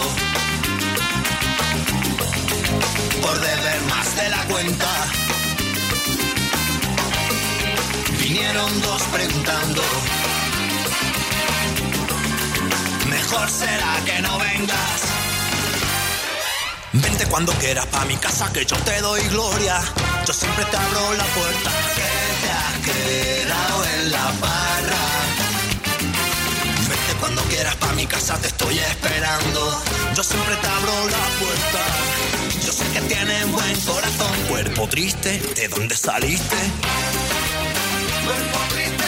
por 3.21 3.41
deber 3.41 3.81
más 3.91 4.17
de 4.17 4.29
la 4.31 4.43
cuenta. 4.45 4.89
Vinieron 8.23 8.81
dos 8.81 9.03
preguntando. 9.03 9.83
Mejor 13.11 13.51
será 13.51 14.01
que 14.07 14.23
no 14.23 14.39
vengas. 14.39 15.26
Vente 17.03 17.27
cuando 17.27 17.53
quieras 17.55 17.87
pa' 17.87 18.05
mi 18.07 18.17
casa 18.17 18.51
que 18.53 18.65
yo 18.65 18.77
te 18.79 19.01
doy 19.03 19.21
gloria. 19.29 19.81
Yo 20.27 20.33
siempre 20.33 20.65
te 20.65 20.77
abro 20.77 21.15
la 21.15 21.25
puerta 21.25 21.71
que 21.97 22.11
te 22.43 22.51
has 22.51 22.75
quedado 22.87 23.85
en 23.85 24.13
la 24.13 24.25
barra. 24.41 25.05
Vente 26.89 27.13
cuando 27.21 27.43
quieras 27.43 27.77
pa' 27.77 27.93
mi 27.93 28.07
casa 28.07 28.39
te 28.39 28.49
estoy 28.49 28.79
esperando. 28.79 29.83
Yo 30.15 30.23
siempre 30.23 30.57
te 30.57 30.67
abro 30.67 30.93
la 31.09 31.25
puerta. 31.39 31.83
Yo 32.65 32.73
sé 32.73 32.85
que 32.95 33.01
tienes 33.03 33.53
buen 33.53 33.81
corazón. 33.81 34.33
Cuerpo 34.49 34.89
triste, 34.89 35.39
¿de 35.55 35.69
dónde 35.69 35.97
saliste? 35.97 36.57
Cuerpo 38.25 38.59
triste. 38.71 39.05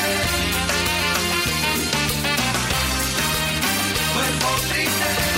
Cuerpo 4.12 4.48
triste. 4.68 5.38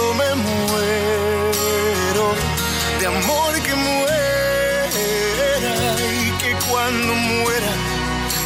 yo 0.00 0.14
me 0.14 0.34
muero, 0.46 2.26
de 3.00 3.06
amor 3.06 3.52
que 3.66 3.74
muera 3.74 4.88
y 6.24 6.30
que 6.40 6.50
cuando 6.68 7.12
muera, 7.14 7.72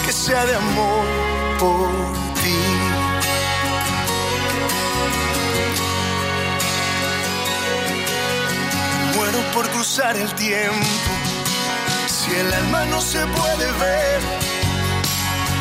que 0.04 0.12
sea 0.12 0.44
de 0.46 0.54
amor 0.54 1.04
por 1.58 1.88
ti. 2.40 2.58
Muero 9.14 9.40
por 9.54 9.68
cruzar 9.70 10.16
el 10.16 10.30
tiempo, 10.34 11.12
si 12.06 12.30
el 12.34 12.52
alma 12.52 12.84
no 12.86 13.00
se 13.00 13.20
puede 13.38 13.66
ver. 13.84 14.20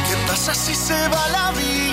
¿Qué 0.07 0.15
pasa 0.27 0.53
si 0.53 0.73
se 0.75 1.07
va 1.09 1.27
la 1.29 1.51
vida 1.51 1.92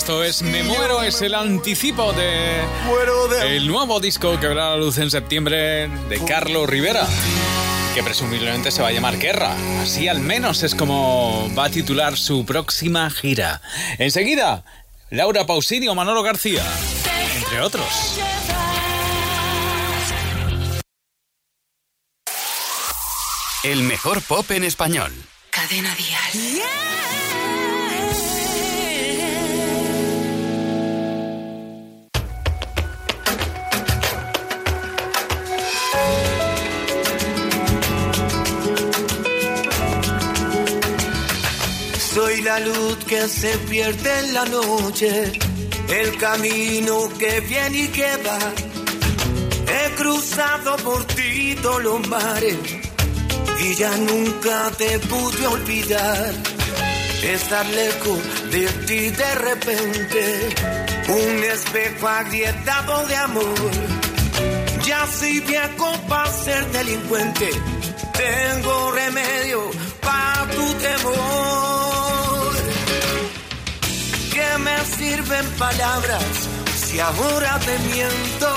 Esto 0.00 0.24
es 0.24 0.40
Me 0.40 0.62
Muero, 0.62 1.02
es 1.02 1.20
el 1.20 1.34
anticipo 1.34 2.14
de 2.14 2.62
el 3.54 3.68
nuevo 3.68 4.00
disco 4.00 4.40
que 4.40 4.48
verá 4.48 4.70
la 4.70 4.76
luz 4.78 4.96
en 4.96 5.10
septiembre 5.10 5.88
de 5.88 6.24
Carlos 6.26 6.70
Rivera, 6.70 7.06
que 7.94 8.02
presumiblemente 8.02 8.70
se 8.70 8.80
va 8.80 8.88
a 8.88 8.92
llamar 8.92 9.18
Guerra. 9.18 9.54
Así 9.82 10.08
al 10.08 10.20
menos 10.20 10.62
es 10.62 10.74
como 10.74 11.52
va 11.54 11.66
a 11.66 11.70
titular 11.70 12.16
su 12.16 12.46
próxima 12.46 13.10
gira. 13.10 13.60
Enseguida, 13.98 14.64
Laura 15.10 15.44
Pausini 15.44 15.86
o 15.88 15.94
Manolo 15.94 16.22
García, 16.22 16.64
entre 17.36 17.60
otros. 17.60 18.18
El 23.64 23.82
mejor 23.82 24.22
pop 24.22 24.50
en 24.50 24.64
español. 24.64 25.12
Cadena 25.50 25.94
Dial. 25.94 26.62
La 42.44 42.58
luz 42.58 42.96
que 43.06 43.28
se 43.28 43.50
pierde 43.68 44.18
en 44.20 44.32
la 44.32 44.44
noche, 44.46 45.30
el 45.88 46.16
camino 46.16 47.08
que 47.18 47.40
viene 47.40 47.82
y 47.82 47.88
que 47.88 48.16
va. 48.26 48.38
He 49.68 49.94
cruzado 49.94 50.76
por 50.78 51.04
ti 51.04 51.54
todos 51.60 51.82
los 51.82 52.08
mares 52.08 52.56
y 53.60 53.74
ya 53.74 53.94
nunca 53.98 54.70
te 54.78 54.98
pude 55.00 55.46
olvidar. 55.46 56.32
Estar 57.22 57.66
lejos 57.66 58.18
de 58.50 58.66
ti 58.86 59.10
de 59.10 59.34
repente, 59.34 60.48
un 61.08 61.44
espejo 61.44 62.08
agrietado 62.08 63.06
de 63.06 63.16
amor. 63.16 63.70
Ya 64.86 65.06
soy 65.06 65.40
viejo 65.40 65.92
para 66.08 66.32
ser 66.32 66.66
delincuente, 66.72 67.50
tengo 68.14 68.92
remedio 68.92 69.70
para 70.00 70.50
tu 70.50 70.74
temor. 70.74 71.69
¿Qué 74.80 74.86
me 74.86 74.96
sirven 74.96 75.46
palabras 75.58 76.24
si 76.74 77.00
ahora 77.00 77.58
te 77.58 77.78
miento? 77.80 78.54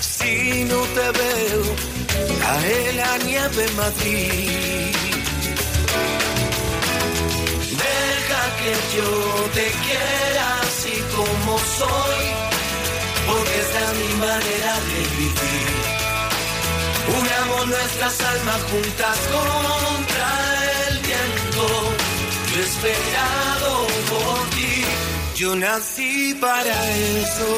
Si 0.00 0.64
no 0.64 0.80
te 0.96 1.06
veo, 1.18 1.62
cae 2.40 2.92
la 2.94 3.18
nieve 3.18 3.66
en. 3.76 4.92
Deja 7.82 8.42
que 8.60 8.72
yo 8.96 9.10
te 9.52 9.66
quiera 9.84 10.60
así 10.62 10.96
como 11.14 11.58
soy, 11.58 12.24
porque 13.26 13.60
esta 13.60 13.80
es 13.84 13.92
mi 13.98 14.14
manera 14.14 14.72
de 14.88 15.00
vivir. 15.18 15.70
Unamos 17.18 17.66
nuestras 17.66 18.20
almas 18.20 18.62
juntas 18.70 19.18
contra 19.34 20.30
el 20.88 20.98
viento. 21.00 21.89
Esperado 22.60 23.86
por 24.10 24.50
ti, 24.50 24.84
yo 25.34 25.56
nací 25.56 26.34
para 26.38 26.90
eso. 26.90 27.50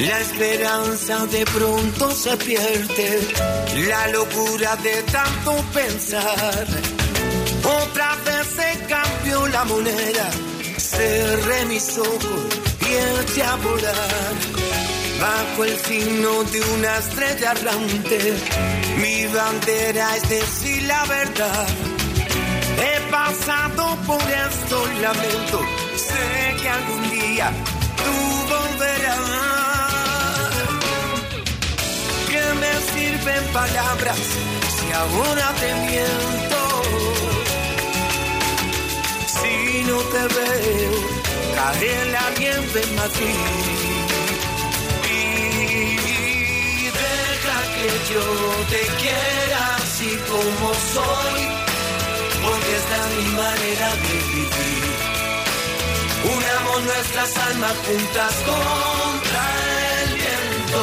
La 0.00 0.20
esperanza 0.20 1.26
de 1.26 1.44
pronto 1.46 2.10
se 2.10 2.36
pierde, 2.38 3.20
la 3.88 4.08
locura 4.08 4.74
de 4.76 5.02
tanto 5.04 5.52
pensar. 5.72 6.66
Otra 7.82 8.16
vez 8.26 8.46
se 8.56 8.86
cambió 8.86 9.46
la 9.46 9.64
moneda, 9.64 10.28
cerré 10.76 11.64
mis 11.66 11.96
ojos 11.98 12.46
y 12.80 13.22
eché 13.22 13.42
a 13.44 13.54
volar. 13.54 14.55
Bajo 15.20 15.64
el 15.64 15.76
signo 15.78 16.44
de 16.44 16.60
una 16.60 16.98
estrella 16.98 17.52
errante, 17.52 18.34
mi 18.98 19.26
bandera 19.26 20.16
es 20.16 20.28
decir 20.28 20.82
la 20.82 21.04
verdad. 21.06 21.66
He 22.78 23.10
pasado 23.10 23.96
por 24.06 24.20
estos 24.20 24.94
lamentos, 25.00 25.62
sé 25.96 26.56
que 26.60 26.68
algún 26.68 27.10
día 27.10 27.50
tú 27.96 28.14
volverás. 28.54 29.16
¿Qué 32.28 32.44
me 32.60 32.72
sirven 32.92 33.44
palabras 33.52 34.18
si 34.76 34.92
ahora 34.92 35.52
te 35.60 35.74
miento? 35.86 36.82
Si 39.40 39.84
no 39.84 39.98
te 40.12 40.22
veo, 40.34 40.92
cae 41.54 42.04
la 42.12 42.30
nieve 42.38 42.82
en 42.82 42.96
Madrid. 42.96 43.85
Yo 47.88 48.20
te 48.68 48.80
quiera 49.00 49.76
así 49.76 50.10
como 50.28 50.74
soy, 50.94 51.40
porque 52.42 52.76
esta 52.80 52.96
es 52.96 53.06
mi 53.16 53.28
manera 53.36 53.88
de 54.04 54.14
vivir. 54.34 54.94
Unamos 56.34 56.82
nuestras 56.84 57.36
almas 57.48 57.74
juntas 57.86 58.34
contra 58.50 59.42
el 60.02 60.14
viento, 60.14 60.82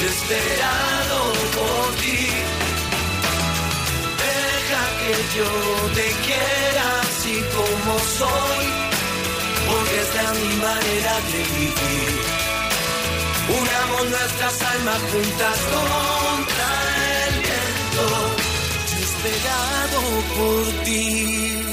desesperado 0.00 1.18
por 1.56 1.94
ti. 2.00 2.28
Deja 4.24 4.82
que 5.00 5.36
yo 5.36 5.50
te 5.94 6.08
quiera 6.26 7.00
así 7.02 7.44
como 7.56 7.98
soy, 8.18 8.66
porque 9.68 10.00
esta 10.00 10.22
es 10.22 10.32
mi 10.40 10.56
manera 10.56 11.14
de 11.30 11.38
vivir. 11.58 12.45
Unamos 13.48 14.10
nuestras 14.10 14.62
almas 14.62 15.00
juntas 15.12 15.58
contra 15.72 16.68
el 17.28 17.34
viento, 17.42 18.06
desesperado 18.90 20.00
por 20.36 20.84
ti. 20.84 21.65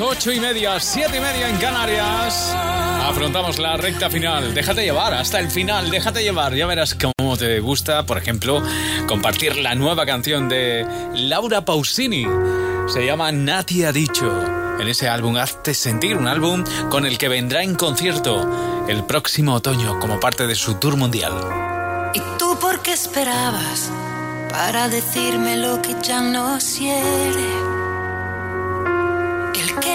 Las 0.00 0.16
ocho 0.16 0.32
y 0.32 0.40
media, 0.40 0.80
siete 0.80 1.18
y 1.18 1.20
media 1.20 1.50
en 1.50 1.58
Canarias. 1.58 2.54
Afrontamos 2.54 3.58
la 3.58 3.76
recta 3.76 4.08
final. 4.08 4.54
Déjate 4.54 4.82
llevar 4.82 5.12
hasta 5.12 5.38
el 5.38 5.50
final, 5.50 5.90
déjate 5.90 6.22
llevar. 6.22 6.54
Ya 6.54 6.66
verás 6.66 6.96
cómo 6.96 7.36
te 7.36 7.60
gusta, 7.60 8.06
por 8.06 8.16
ejemplo, 8.16 8.62
compartir 9.06 9.58
la 9.58 9.74
nueva 9.74 10.06
canción 10.06 10.48
de 10.48 10.86
Laura 11.14 11.66
Pausini. 11.66 12.26
Se 12.88 13.04
llama 13.04 13.30
Nati 13.30 13.84
ha 13.84 13.92
dicho. 13.92 14.32
En 14.80 14.88
ese 14.88 15.06
álbum 15.06 15.36
Hazte 15.36 15.74
Sentir, 15.74 16.16
un 16.16 16.28
álbum 16.28 16.64
con 16.88 17.04
el 17.04 17.18
que 17.18 17.28
vendrá 17.28 17.62
en 17.62 17.74
concierto 17.74 18.86
el 18.88 19.04
próximo 19.04 19.52
otoño 19.52 19.98
como 20.00 20.18
parte 20.18 20.46
de 20.46 20.54
su 20.54 20.76
tour 20.76 20.96
mundial. 20.96 21.34
¿Y 22.14 22.20
tú 22.38 22.58
por 22.58 22.80
qué 22.80 22.94
esperabas 22.94 23.90
para 24.48 24.88
decirme 24.88 25.58
lo 25.58 25.82
que 25.82 25.94
ya 26.02 26.22
no 26.22 26.58
quiere? 26.58 27.79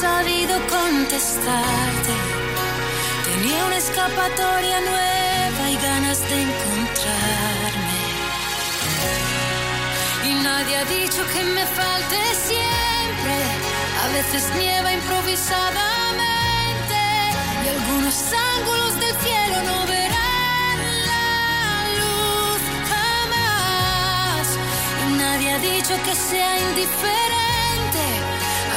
sabido 0.00 0.54
contestarte. 0.66 2.14
Tenía 3.28 3.64
una 3.66 3.76
escapatoria 3.76 4.80
nueva 4.80 5.70
y 5.70 5.76
ganas 5.76 6.20
de 6.28 6.42
encontrarme. 6.48 8.00
Y 10.28 10.32
nadie 10.42 10.76
ha 10.78 10.84
dicho 10.84 11.20
que 11.32 11.42
me 11.56 11.64
falte 11.66 12.18
siempre. 12.48 13.36
A 14.04 14.06
veces 14.16 14.42
nieva 14.56 14.90
improvisadamente 14.92 16.98
y 17.64 17.68
algunos 17.76 18.16
ángulos 18.54 18.94
del 19.02 19.14
cielo 19.24 19.56
no 19.68 19.78
verán 19.86 20.78
la 21.10 21.28
luz 22.00 22.60
jamás. 22.92 24.46
Y 25.04 25.06
nadie 25.22 25.48
ha 25.52 25.58
dicho 25.58 25.94
que 26.04 26.14
sea 26.14 26.52
indiferente 26.70 27.39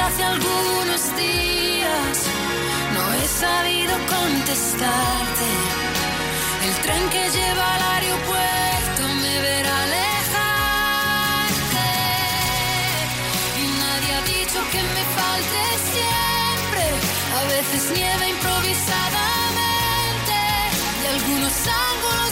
Hace 0.00 0.24
algunos 0.24 1.14
días 1.16 2.26
no 2.94 3.12
he 3.14 3.26
sabido 3.28 3.92
contestarte. 4.08 5.48
El 6.66 6.74
tren 6.82 7.08
que 7.10 7.30
lleva 7.30 7.74
al 7.74 7.82
aeropuerto 7.94 9.02
me 9.22 9.40
verá 9.40 9.82
alejarte. 9.82 11.88
Y 13.60 13.62
nadie 13.82 14.10
ha 14.14 14.22
dicho 14.22 14.58
que 14.72 14.82
me 14.96 15.04
falte 15.18 15.62
siempre. 15.92 16.82
A 17.38 17.40
veces 17.54 17.82
nieve 17.94 18.24
improvisadamente. 18.30 20.38
Y 21.02 21.04
algunos 21.14 21.54
ángulos 21.66 22.31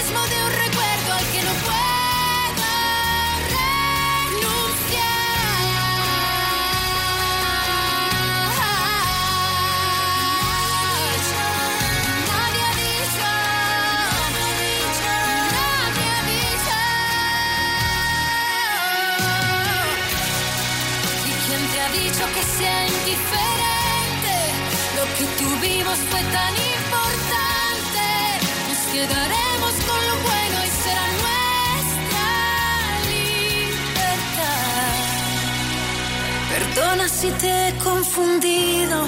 Perdona 37.01 37.09
si 37.09 37.31
te 37.31 37.67
he 37.67 37.73
confundido. 37.77 39.05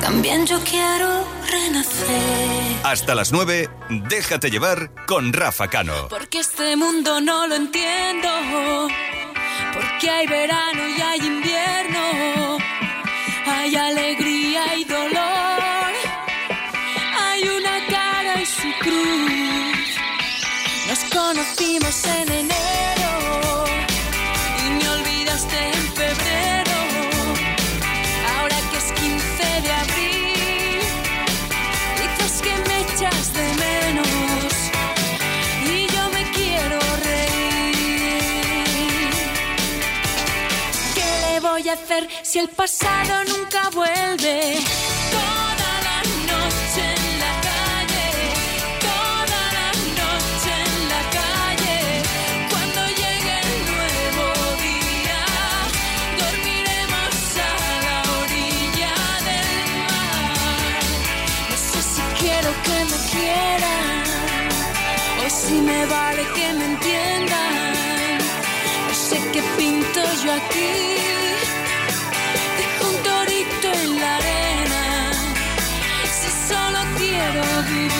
También 0.00 0.46
yo 0.46 0.58
quiero 0.64 1.24
renacer. 1.48 2.80
Hasta 2.82 3.14
las 3.14 3.30
9, 3.32 3.68
déjate 4.08 4.50
llevar 4.50 4.90
con 5.06 5.32
Rafa 5.32 5.68
Cano. 5.68 6.08
Porque 6.08 6.40
este 6.40 6.76
mundo 6.76 7.20
no 7.20 7.46
lo 7.46 7.54
entiendo. 7.54 8.28
Porque 9.72 10.10
hay 10.10 10.26
verano 10.26 10.88
y 10.88 11.00
hay 11.00 11.20
invierno. 11.20 12.58
Hay 13.46 13.76
alegría 13.76 14.76
y 14.76 14.84
dolor. 14.84 15.92
Hay 17.20 17.42
una 17.42 17.86
cara 17.88 18.40
y 18.40 18.46
su 18.46 18.68
cruz. 18.80 19.86
Nos 20.88 20.98
conocimos 21.10 22.04
en 22.04 22.32
enero. 22.32 22.99
Hacer 41.72 42.08
si 42.22 42.38
el 42.38 42.48
pasado 42.48 43.24
nunca 43.24 43.70
vuelve? 43.70 44.58
Toda 45.10 45.72
la 45.88 45.98
noche 46.30 46.82
en 46.96 47.18
la 47.24 47.34
calle, 47.48 48.06
toda 48.88 49.40
la 49.58 49.68
noche 50.00 50.50
en 50.66 50.74
la 50.92 51.02
calle. 51.18 51.78
Cuando 52.50 52.80
llegue 53.00 53.34
el 53.46 53.58
nuevo 53.72 54.26
día, 54.66 55.20
dormiremos 56.20 57.18
a 57.38 57.52
la 57.86 57.98
orilla 58.22 58.94
del 59.28 59.60
mar. 59.80 60.82
No 61.50 61.56
sé 61.70 61.80
si 61.92 62.02
quiero 62.20 62.50
que 62.66 62.78
me 62.90 62.98
quieran 63.12 64.48
o 65.24 65.30
si 65.30 65.54
me 65.68 65.80
vale 65.86 66.22
que 66.34 66.46
me 66.58 66.64
entiendan. 66.72 68.18
No 68.88 68.94
sé 68.94 69.16
qué 69.32 69.42
pinto 69.56 70.00
yo 70.24 70.32
aquí. 70.32 70.99
Quiero 77.30 77.62
vivir. 77.62 77.90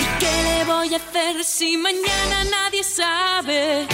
¿Y 0.00 0.18
qué 0.18 0.42
le 0.42 0.64
voy 0.64 0.94
a 0.94 0.96
hacer 0.96 1.44
si 1.44 1.76
mañana 1.76 2.44
nadie 2.44 2.82
sabe? 2.82 3.86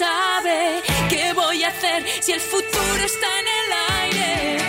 Sabe? 0.00 0.82
¿Qué 1.10 1.34
voy 1.34 1.62
a 1.62 1.68
hacer 1.68 2.02
si 2.22 2.32
el 2.32 2.40
futuro 2.40 3.02
está 3.04 3.28
en 3.40 3.46
el 3.58 3.68
aire? 4.02 4.59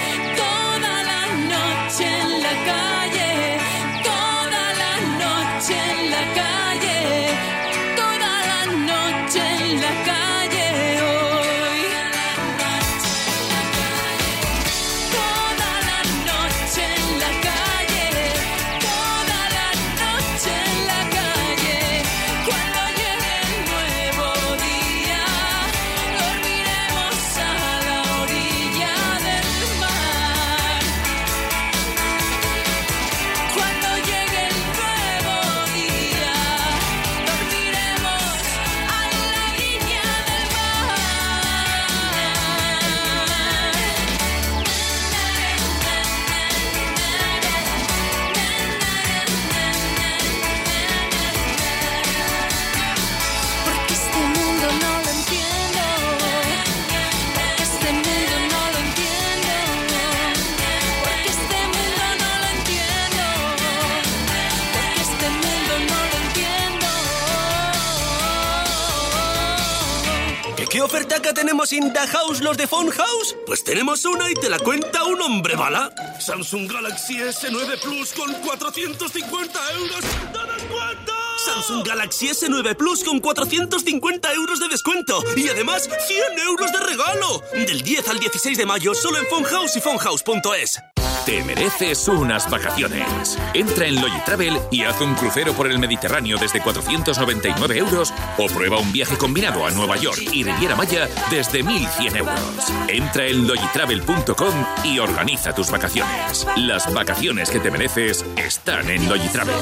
Tenemos 71.62 71.74
en 71.74 71.94
The 71.94 72.08
House 72.18 72.42
los 72.42 72.58
de 72.58 72.68
Phone 72.68 72.90
House? 72.92 73.36
Pues 73.46 73.64
tenemos 73.64 74.06
una 74.06 74.30
y 74.32 74.34
te 74.34 74.50
la 74.50 74.58
cuenta 74.58 75.04
un 75.04 75.22
hombre 75.22 75.56
bala. 75.56 75.94
Samsung 76.20 76.72
Galaxy 76.72 77.16
S9 77.16 77.80
Plus 77.82 78.14
con 78.14 78.34
450 78.34 79.60
euros 79.74 80.02
de 80.02 80.54
descuento. 80.54 81.14
Samsung 81.46 81.86
Galaxy 81.86 82.28
S9 82.30 82.76
Plus 82.76 83.04
con 83.04 83.20
450 83.20 84.34
euros 84.34 84.60
de 84.60 84.68
descuento 84.70 85.24
y 85.36 85.50
además 85.50 85.88
100 86.08 86.40
euros 86.48 86.72
de 86.72 86.80
regalo. 86.80 87.42
Del 87.54 87.82
10 87.82 88.08
al 88.08 88.20
16 88.20 88.58
de 88.58 88.66
mayo 88.66 88.94
solo 88.94 89.18
en 89.20 89.44
House 89.44 89.76
y 89.76 89.82
Phonehouse.es. 89.82 91.01
Te 91.26 91.44
mereces 91.44 92.08
unas 92.08 92.50
vacaciones. 92.50 93.38
Entra 93.54 93.86
en 93.86 94.02
Logitravel 94.02 94.60
y 94.72 94.84
haz 94.84 95.00
un 95.02 95.14
crucero 95.14 95.54
por 95.54 95.70
el 95.70 95.78
Mediterráneo 95.78 96.38
desde 96.38 96.62
499 96.62 97.78
euros 97.78 98.14
o 98.38 98.48
prueba 98.48 98.80
un 98.80 98.92
viaje 98.92 99.18
combinado 99.18 99.66
a 99.66 99.72
Nueva 99.72 99.98
York 99.98 100.20
y 100.32 100.44
Riviera 100.44 100.76
Maya 100.76 101.08
desde 101.30 101.64
1.100 101.64 102.18
euros. 102.18 102.74
Entra 102.88 103.28
en 103.28 103.48
logitravel.com 103.48 104.66
y 104.84 105.00
organiza 105.00 105.54
tus 105.54 105.70
vacaciones. 105.70 106.48
Las 106.56 106.92
vacaciones 106.92 107.50
que 107.50 107.60
te 107.60 107.70
mereces 107.70 108.26
están 108.36 108.90
en 108.90 109.08
Logitravel. 109.08 109.56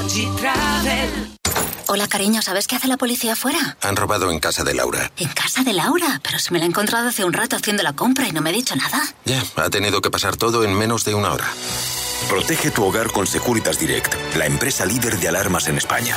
Hola, 1.91 2.07
cariño, 2.07 2.43
¿sabes 2.43 2.67
qué 2.67 2.75
hace 2.75 2.87
la 2.87 2.97
policía 2.97 3.33
afuera? 3.33 3.75
Han 3.81 3.95
robado 3.95 4.29
en 4.29 4.39
casa 4.39 4.63
de 4.63 4.75
Laura. 4.75 5.11
¿En 5.17 5.29
casa 5.29 5.63
de 5.63 5.73
Laura? 5.73 6.21
Pero 6.21 6.37
si 6.37 6.53
me 6.53 6.59
la 6.59 6.65
he 6.65 6.67
encontrado 6.67 7.09
hace 7.09 7.25
un 7.25 7.33
rato 7.33 7.55
haciendo 7.55 7.81
la 7.81 7.93
compra 7.93 8.27
y 8.27 8.31
no 8.31 8.41
me 8.41 8.51
ha 8.51 8.53
dicho 8.53 8.75
nada. 8.75 9.01
Ya, 9.25 9.43
ha 9.55 9.71
tenido 9.71 9.99
que 9.99 10.11
pasar 10.11 10.37
todo 10.37 10.63
en 10.63 10.75
menos 10.75 11.03
de 11.03 11.15
una 11.15 11.33
hora. 11.33 11.47
Protege 12.29 12.69
tu 12.69 12.85
hogar 12.85 13.11
con 13.11 13.25
Securitas 13.25 13.79
Direct, 13.79 14.13
la 14.35 14.45
empresa 14.45 14.85
líder 14.85 15.17
de 15.17 15.29
alarmas 15.29 15.67
en 15.67 15.79
España. 15.79 16.15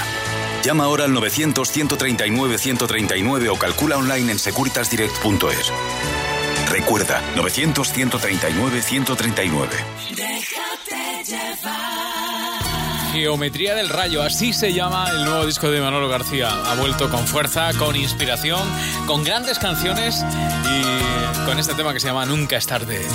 Llama 0.63 0.85
ahora 0.85 1.07
al 1.07 1.13
900-139-139 1.13 3.49
o 3.51 3.57
calcula 3.57 3.97
online 3.97 4.33
en 4.33 4.39
securitasdirect.es. 4.39 5.73
Recuerda, 6.69 7.23
900-139-139. 7.37 9.69
Déjate 10.15 11.25
llevar. 11.25 12.22
Geometría 13.13 13.75
del 13.75 13.91
Rayo, 13.91 14.23
así 14.23 14.55
se 14.55 14.73
llama 14.73 15.11
el 15.11 15.27
nuevo 15.27 15.45
disco 15.45 15.71
de 15.71 15.83
Manolo 15.83 16.09
García. 16.09 16.49
Ha 16.49 16.75
vuelto 16.77 17.11
con 17.11 17.27
fuerza, 17.27 17.71
con 17.79 17.95
inspiración, 17.95 18.63
con 19.07 19.23
grandes 19.23 19.59
canciones 19.59 20.25
y 20.65 21.45
con 21.45 21.59
este 21.59 21.75
tema 21.75 21.93
que 21.93 22.01
se 22.01 22.07
llama 22.09 22.25
Nunca 22.25 22.57
es 22.57 22.67
tarde. 22.67 23.07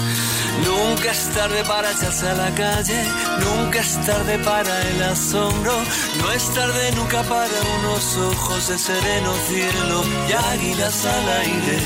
Nunca 0.64 1.12
es 1.12 1.30
tarde 1.34 1.64
para 1.64 1.92
echarse 1.92 2.30
a 2.30 2.36
la 2.36 2.54
calle, 2.54 3.04
nunca 3.40 3.80
es 3.80 4.06
tarde 4.06 4.38
para 4.40 4.88
el 4.88 5.02
asombro, 5.02 5.74
no 6.22 6.32
es 6.32 6.54
tarde 6.54 6.92
nunca 6.96 7.24
para 7.24 7.50
unos 7.80 8.18
ojos 8.18 8.68
de 8.68 8.78
sereno 8.78 9.34
cielo 9.48 10.04
y 10.30 10.32
águilas 10.32 11.06
al 11.06 11.30
aire. 11.42 11.80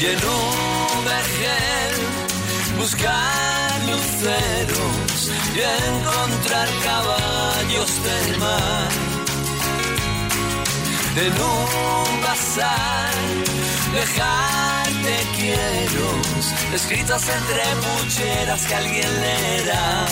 Y 0.00 0.06
buscar 2.80 3.80
luceros 3.86 5.30
y 5.54 5.60
encontrar 5.88 6.68
caballos 6.84 7.90
del 8.04 8.38
mar. 8.38 8.88
En 11.16 11.32
un 11.32 12.22
bazar 12.22 13.14
dejarte 13.92 15.14
quiero 15.36 16.08
escritos 16.74 17.22
entre 17.28 17.62
pucheras 17.84 18.62
que 18.66 18.74
alguien 18.74 19.20
leerá. 19.20 20.06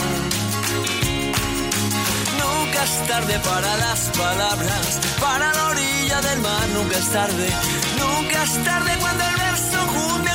Nunca 2.43 2.85
es 2.85 3.07
tarde 3.07 3.39
para 3.41 3.77
las 3.77 4.01
palabras 4.11 5.01
para 5.21 5.53
la 5.53 5.67
orilla 5.69 6.21
del 6.21 6.41
mar 6.41 6.67
nunca 6.75 6.99
es 6.99 7.09
tarde. 7.13 7.49
Nunca 7.99 8.43
es 8.43 8.65
tarde 8.65 8.93
cuando 9.01 9.25
el 9.25 9.37
verso 9.37 9.79
junte 9.95 10.31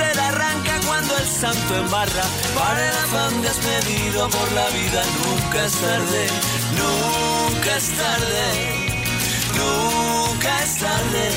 cuando 0.00 0.12
el 0.12 0.14
ser 0.14 0.20
arranca 0.20 0.80
cuando 0.86 1.16
el 1.16 1.26
santo 1.26 1.76
embarra 1.76 2.22
para 2.54 2.88
el 2.88 2.96
afán 2.96 3.42
despedido 3.42 4.28
por 4.28 4.52
la 4.52 4.68
vida 4.68 5.02
nunca 5.24 5.64
es 5.66 5.72
tarde 5.72 6.26
nunca 6.78 7.76
es 7.76 7.88
tarde 7.90 8.90
nunca 9.56 10.62
es 10.62 10.76
tarde. 10.76 11.30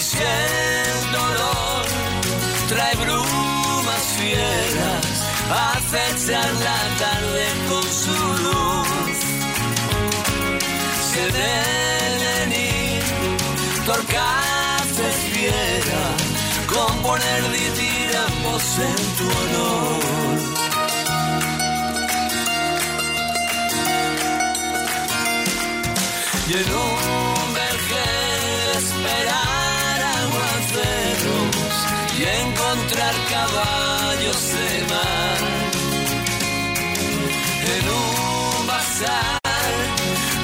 Si 0.00 0.18
el 0.18 1.12
dolor 1.12 1.86
trae 2.68 2.96
acechan 5.52 6.52
la 6.66 6.80
tarde 7.02 7.44
con 7.68 7.82
su 8.02 8.18
luz. 8.44 9.18
Se 11.10 11.24
deben 11.40 12.52
ir 12.52 13.02
torcaces 13.86 15.16
fieras 15.32 16.32
componer 16.74 17.42
ditiramos 17.52 18.78
en 18.78 18.96
tu 19.16 19.24
honor. 19.40 20.02
Y 26.48 26.52
en 26.54 26.74
un 26.74 27.54
vergel 27.54 28.76
esperar 28.82 29.98
aguaceros 30.20 31.74
y 32.18 32.22
encontrar 32.24 33.14
caballos 33.30 34.42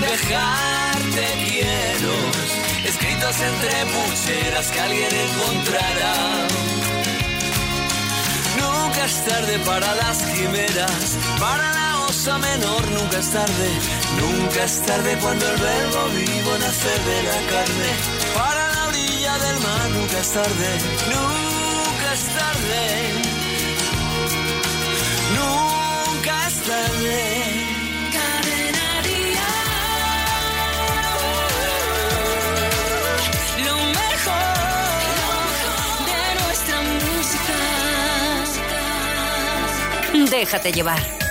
dejarte 0.00 1.24
quiero 1.46 2.14
escritos 2.84 3.36
entre 3.40 3.86
pucheras 3.92 4.66
que 4.70 4.80
alguien 4.80 5.12
encontrará. 5.26 6.14
Nunca 8.60 9.04
es 9.04 9.24
tarde 9.24 9.58
para 9.60 9.94
las 9.94 10.18
quimeras, 10.32 11.16
para 11.38 11.72
la 11.72 12.00
osa 12.08 12.38
menor, 12.38 12.82
nunca 12.90 13.18
es 13.18 13.30
tarde, 13.30 13.70
nunca 14.20 14.64
es 14.64 14.82
tarde 14.82 15.18
cuando 15.20 15.48
el 15.50 15.56
verbo 15.60 16.08
vivo 16.16 16.52
nace 16.58 16.94
de 17.08 17.22
la 17.28 17.38
carne. 17.52 17.90
Para 18.34 18.72
la 18.74 18.86
orilla 18.88 19.38
del 19.38 19.60
mar, 19.60 19.90
nunca 19.90 20.18
es 20.18 20.30
tarde, 20.32 20.70
nunca 21.14 22.08
es 22.14 22.24
tarde, 22.38 22.82
nunca 25.38 26.46
es 26.48 26.54
tarde. 26.62 27.37
Déjate 40.38 40.70
llevar. 40.70 41.27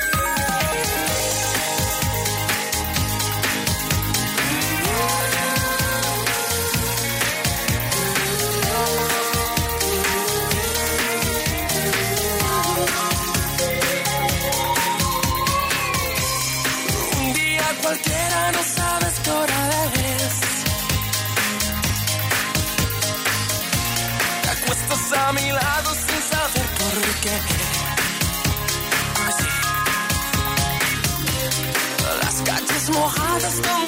more 32.90 33.10
hard 33.10 33.42
to. 33.42 33.87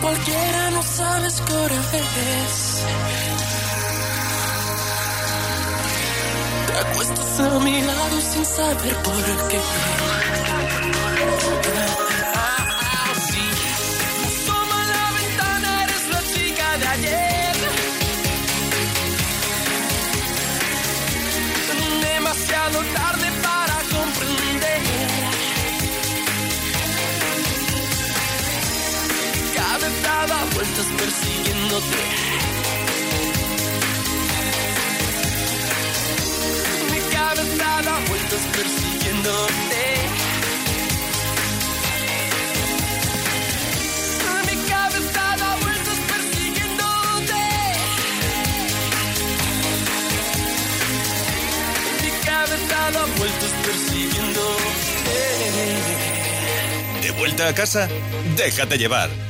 Cualquiera 0.00 0.70
no 0.70 0.82
sabes 0.82 1.42
qué 1.46 1.52
hora. 1.52 1.76
Te 6.66 6.78
acuestas 6.78 7.40
a 7.40 7.58
mi 7.60 7.82
lado 7.82 8.20
sin 8.20 8.44
saber 8.46 8.96
por 9.02 9.48
qué. 9.48 9.60
Demasiado 22.02 22.78
tarde. 22.94 23.19
vueltas 30.28 30.86
persiguiéndote. 30.98 31.98
Mi 36.92 37.00
vueltas 53.18 53.52
persiguiéndote. 53.62 54.70
De 57.02 57.10
vuelta 57.12 57.48
a 57.48 57.54
casa, 57.54 57.88
déjate 58.36 58.76
llevar 58.76 59.29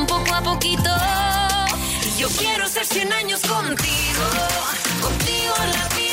corazón 0.00 0.06
poco 0.06 0.34
a 0.34 0.42
poquito. 0.42 0.90
Y 2.04 2.20
yo 2.20 2.28
quiero 2.38 2.68
ser 2.68 2.86
100 2.86 3.12
años 3.12 3.40
contigo, 3.40 4.24
contigo 5.00 5.54
en 5.62 5.72
la 5.72 5.88
vida. 5.88 6.09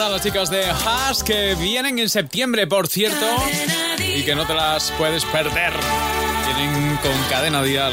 Están 0.00 0.12
los 0.12 0.22
chicos 0.22 0.48
de 0.48 0.64
Haas 0.64 1.22
que 1.22 1.54
vienen 1.56 1.98
en 1.98 2.08
septiembre, 2.08 2.66
por 2.66 2.88
cierto, 2.88 3.26
y 3.98 4.22
que 4.22 4.34
no 4.34 4.46
te 4.46 4.54
las 4.54 4.90
puedes 4.92 5.26
perder. 5.26 5.74
Vienen 6.46 6.96
con 7.02 7.12
cadena 7.28 7.62
dial. 7.62 7.92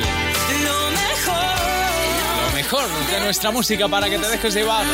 Lo 2.45 2.55
mejor 2.55 2.88
de 3.12 3.20
nuestra 3.20 3.51
música 3.51 3.89
para 3.89 4.10
que 4.10 4.18
te 4.20 4.30
dejes 4.30 4.53
llevar. 4.53 4.86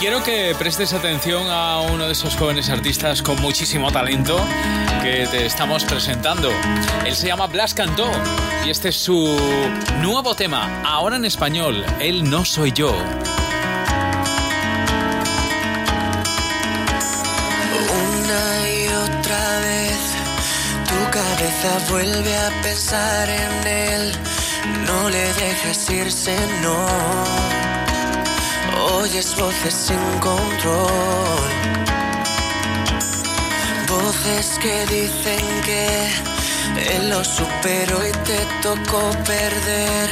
Quiero 0.00 0.24
que 0.24 0.56
prestes 0.58 0.92
atención 0.92 1.46
a 1.48 1.78
uno 1.80 2.06
de 2.06 2.12
esos 2.12 2.34
jóvenes 2.34 2.70
artistas 2.70 3.22
con 3.22 3.40
muchísimo 3.40 3.92
talento 3.92 4.44
que 5.02 5.26
te 5.30 5.46
estamos 5.46 5.84
presentando. 5.84 6.50
Él 7.06 7.14
se 7.14 7.26
llama 7.26 7.46
Blas 7.46 7.74
Cantó 7.74 8.10
y 8.66 8.70
este 8.70 8.90
es 8.90 8.96
su 8.96 9.36
nuevo 10.00 10.34
tema, 10.34 10.82
ahora 10.84 11.16
en 11.16 11.24
español, 11.24 11.84
Él 12.00 12.28
no 12.28 12.44
soy 12.44 12.72
yo. 12.72 12.90
Una 18.08 18.68
y 18.68 18.88
otra 18.88 19.60
vez 19.60 20.00
tu 20.88 21.10
cabeza 21.10 21.78
vuelve 21.90 22.36
a 22.36 22.62
pensar 22.62 23.28
en 23.28 23.66
él. 23.66 24.12
No 24.86 25.08
le 25.08 25.32
dejes 25.34 25.90
irse, 25.90 26.36
no. 26.62 26.76
Oyes 28.98 29.34
voces 29.36 29.74
sin 29.74 30.18
control. 30.20 31.89
Voces 34.02 34.58
que 34.62 34.86
dicen 34.86 35.44
que 35.64 36.10
lo 37.08 37.22
superó 37.22 38.06
y 38.06 38.12
te 38.12 38.38
tocó 38.62 39.10
perder. 39.24 40.08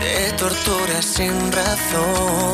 Te 0.00 0.32
torturas 0.32 1.04
sin 1.04 1.52
razón. 1.52 2.52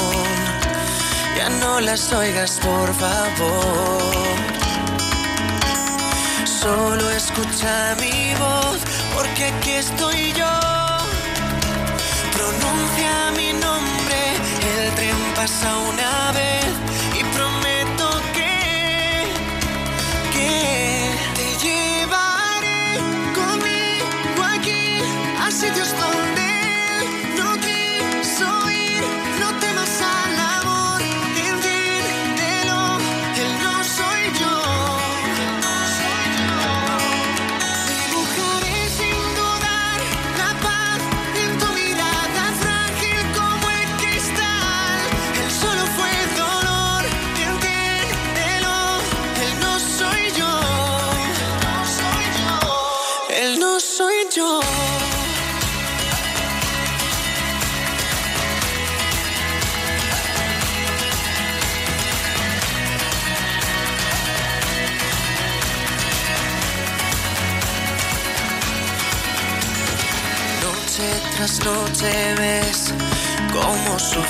Ya 1.36 1.48
no 1.60 1.80
las 1.80 2.12
oigas, 2.12 2.58
por 2.60 2.92
favor. 2.94 4.02
Solo 6.44 7.10
escucha 7.10 7.94
mi 8.00 8.34
voz, 8.34 8.78
porque 9.14 9.44
aquí 9.44 9.72
estoy 9.72 10.32
yo. 10.32 10.54
Pronuncia 12.36 13.12
mi 13.36 13.52
nombre, 13.52 14.20
el 14.78 14.94
tren 14.94 15.20
pasa 15.36 15.76
una 15.92 16.32
vez 16.32 16.64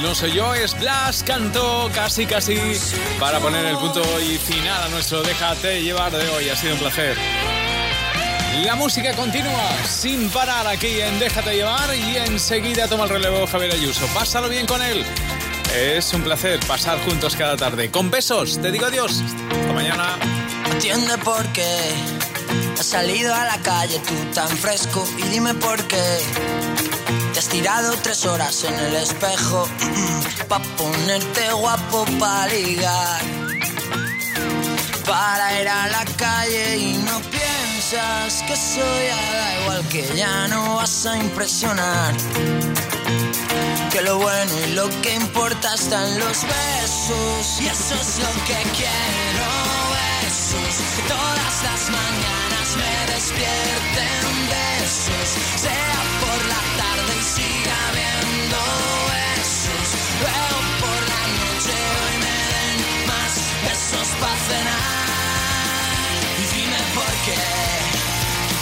no 0.00 0.14
soy 0.14 0.32
yo, 0.32 0.54
es 0.54 0.78
Blas 0.78 1.22
Cantó, 1.22 1.90
casi 1.92 2.24
casi 2.24 2.56
para 3.18 3.40
poner 3.40 3.66
el 3.66 3.76
punto 3.76 4.00
y 4.20 4.38
final 4.38 4.84
a 4.84 4.88
nuestro 4.88 5.22
Déjate 5.22 5.82
llevar 5.82 6.12
de 6.12 6.28
hoy. 6.28 6.48
Ha 6.48 6.56
sido 6.56 6.74
un 6.74 6.78
placer. 6.78 7.16
La 8.64 8.76
música 8.76 9.12
continúa 9.14 9.68
sin 9.84 10.30
parar 10.30 10.66
aquí 10.66 11.00
en 11.00 11.18
Déjate 11.18 11.54
llevar 11.54 11.94
y 11.96 12.16
enseguida 12.16 12.86
toma 12.86 13.04
el 13.04 13.10
relevo 13.10 13.46
Javier 13.46 13.72
Ayuso. 13.72 14.06
Pásalo 14.14 14.48
bien 14.48 14.66
con 14.66 14.80
él. 14.82 15.04
Es 15.74 16.12
un 16.14 16.22
placer 16.22 16.60
pasar 16.66 16.98
juntos 17.04 17.34
cada 17.34 17.56
tarde. 17.56 17.90
Con 17.90 18.10
besos, 18.10 18.60
te 18.62 18.70
digo 18.70 18.86
adiós. 18.86 19.20
Hasta 19.50 19.72
mañana. 19.72 20.18
Entiende 20.70 21.18
por 21.18 21.44
qué 21.52 21.94
has 22.78 22.86
salido 22.86 23.34
a 23.34 23.44
la 23.44 23.58
calle 23.58 23.98
tú 24.00 24.14
tan 24.34 24.48
fresco 24.48 25.06
y 25.18 25.22
dime 25.28 25.54
por 25.54 25.82
qué 25.88 26.20
te 27.32 27.38
has 27.38 27.48
tirado 27.48 27.94
tres 28.02 28.26
horas 28.26 28.64
en 28.64 28.74
el 28.74 28.94
espejo 28.96 29.66
pa 30.48 30.60
ponerte 30.76 31.52
guapo 31.52 32.04
pa 32.18 32.46
ligar, 32.46 33.22
para 35.06 35.60
ir 35.60 35.68
a 35.68 35.88
la 35.88 36.04
calle 36.16 36.76
y 36.76 36.92
no 36.98 37.20
piensas 37.20 38.42
que 38.46 38.56
soy 38.56 39.04
da 39.08 39.62
igual 39.62 39.88
que 39.88 40.04
ya 40.14 40.48
no 40.48 40.76
vas 40.76 41.06
a 41.06 41.16
impresionar. 41.16 42.14
Que 43.90 44.02
lo 44.02 44.18
bueno 44.18 44.52
y 44.66 44.72
lo 44.72 44.88
que 45.02 45.14
importa 45.14 45.74
están 45.74 46.18
los 46.18 46.38
besos 46.42 47.60
y 47.60 47.66
eso 47.66 47.94
es 47.94 48.18
lo 48.18 48.32
que 48.46 48.58
quiero 48.76 49.48
besos. 49.96 50.74
Todas 51.08 51.54
las 51.64 51.82
mañanas 51.90 52.68
me 52.76 53.12
despierten 53.14 54.22
besos 54.48 55.91
pasará. 64.22 64.80
Dime 66.54 66.80
por 66.94 67.12
qué 67.26 67.42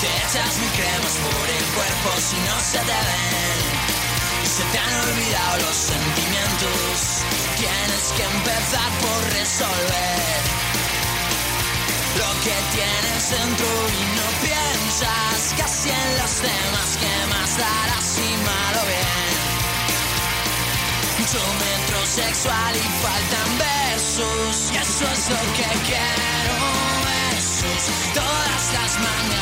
te 0.00 0.08
echas 0.24 0.52
mil 0.60 0.72
cremas 0.78 1.14
por 1.26 1.46
el 1.58 1.64
cuerpo 1.76 2.08
si 2.28 2.38
no 2.48 2.56
se 2.70 2.80
te 2.88 2.98
ven. 3.08 3.60
Y 4.44 4.46
se 4.56 4.64
te 4.72 4.78
han 4.78 4.94
olvidado 5.08 5.54
los 5.66 5.76
sentimientos. 5.92 6.96
Tienes 7.60 8.04
que 8.16 8.24
empezar 8.36 8.90
por 9.04 9.20
resolver 9.38 10.40
lo 12.20 12.30
que 12.44 12.56
tienes 12.76 13.22
dentro 13.30 13.70
y 13.98 14.02
no 14.18 14.26
piensas 14.46 15.40
casi 15.58 15.88
en 15.90 16.10
los 16.20 16.32
temas 16.48 16.88
que 17.00 17.14
más 17.32 17.50
darás 17.58 18.06
si 18.16 18.28
malo 18.48 18.80
bien. 18.92 19.34
Mucho 21.18 21.40
metro 21.64 21.98
sexual 22.06 22.76
y 22.76 22.86
faltan 23.02 23.58
ver 23.58 23.79
besos 24.20 24.70
y 24.72 24.76
eso 24.76 25.04
es 25.12 25.30
lo 25.30 25.36
que 25.56 25.68
quiero 25.86 26.56
besos. 27.32 28.12
Todas 28.14 28.72
las 28.72 28.98
mañanas 28.98 29.39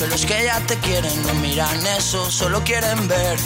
Que 0.00 0.06
los 0.06 0.24
que 0.24 0.44
ya 0.46 0.58
te 0.60 0.78
quieren 0.78 1.22
no 1.24 1.34
miran 1.34 1.86
eso 1.98 2.30
Solo 2.30 2.64
quieren 2.64 3.06
ver 3.06 3.38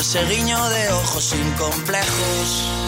ese 0.00 0.24
guiño 0.24 0.68
de 0.70 0.90
ojos 0.90 1.24
sin 1.24 1.52
complejos 1.52 2.85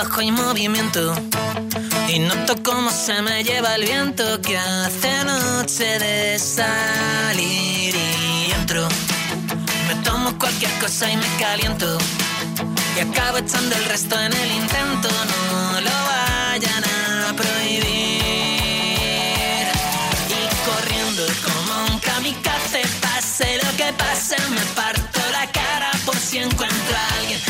que 0.00 0.06
allá 0.06 0.08
abajo 0.08 0.20
hay 0.20 0.32
movimiento. 0.32 1.14
Y 2.08 2.18
noto 2.20 2.54
cómo 2.62 2.90
se 2.90 3.22
me 3.22 3.44
lleva 3.44 3.74
el 3.76 3.84
viento 3.84 4.40
que 4.40 4.56
hace 4.56 5.24
noche 5.24 5.98
de 5.98 6.38
salir 6.38 7.94
y 7.94 8.52
entro. 8.52 8.88
Me 9.88 9.94
tomo 10.02 10.36
cualquier 10.38 10.72
cosa 10.80 11.10
y 11.10 11.16
me 11.16 11.26
caliento. 11.38 11.98
Y 12.96 13.00
acabo 13.00 13.38
echando 13.38 13.76
el 13.76 13.84
resto 13.84 14.18
en 14.18 14.32
el 14.32 14.52
intento. 14.52 15.08
No 15.08 15.80
lo 15.80 15.90
vayan 15.90 16.84
a 17.28 17.32
prohibir. 17.34 17.82
Y 20.28 20.42
corriendo 20.66 21.22
como 21.44 21.92
un 21.92 21.98
kamikaze, 22.00 22.82
pase 23.00 23.58
lo 23.62 23.76
que 23.76 23.92
pase, 23.92 24.36
me 24.50 24.64
parto 24.74 25.20
la 25.32 25.50
cara 25.52 25.90
por 26.04 26.16
si 26.16 26.38
encuentro 26.38 26.96
a 26.96 27.18
alguien 27.18 27.49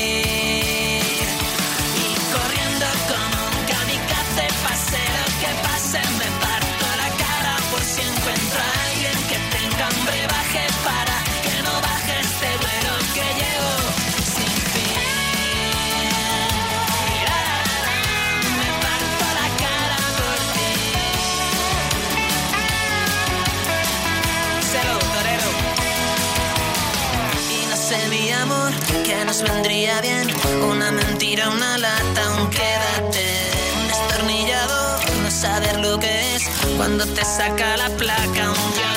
nos 29.31 29.43
vendría 29.43 30.01
bien. 30.01 30.27
Una 30.69 30.91
mentira, 30.91 31.49
una 31.49 31.77
lata, 31.77 32.21
un 32.37 32.49
quédate 32.49 33.25
un 33.77 33.87
destornillador, 33.87 34.99
no 35.23 35.31
saber 35.31 35.79
lo 35.79 35.97
que 35.99 36.35
es. 36.35 36.49
Cuando 36.75 37.05
te 37.05 37.23
saca 37.23 37.77
la 37.77 37.89
placa, 37.91 38.49
un 38.49 38.90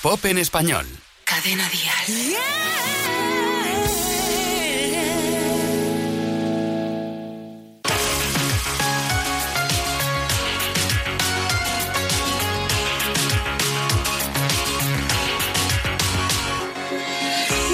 pop 0.00 0.24
en 0.26 0.38
español. 0.38 0.86
Cadena 1.24 1.68
Dial. 1.68 2.36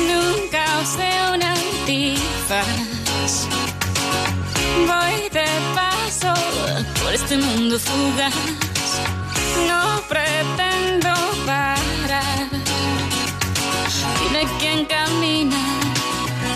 Nunca 0.08 0.64
os 0.80 0.96
veo 0.96 1.34
una 1.34 1.52
antifaz. 1.52 2.66
Voy 4.86 5.28
de 5.30 5.46
paso 5.74 6.34
por 7.02 7.12
este 7.12 7.36
mundo 7.36 7.78
fugaz. 7.78 8.34
No 9.68 10.02
pretendo 10.08 11.33
quien 14.58 14.84
camina 14.86 15.56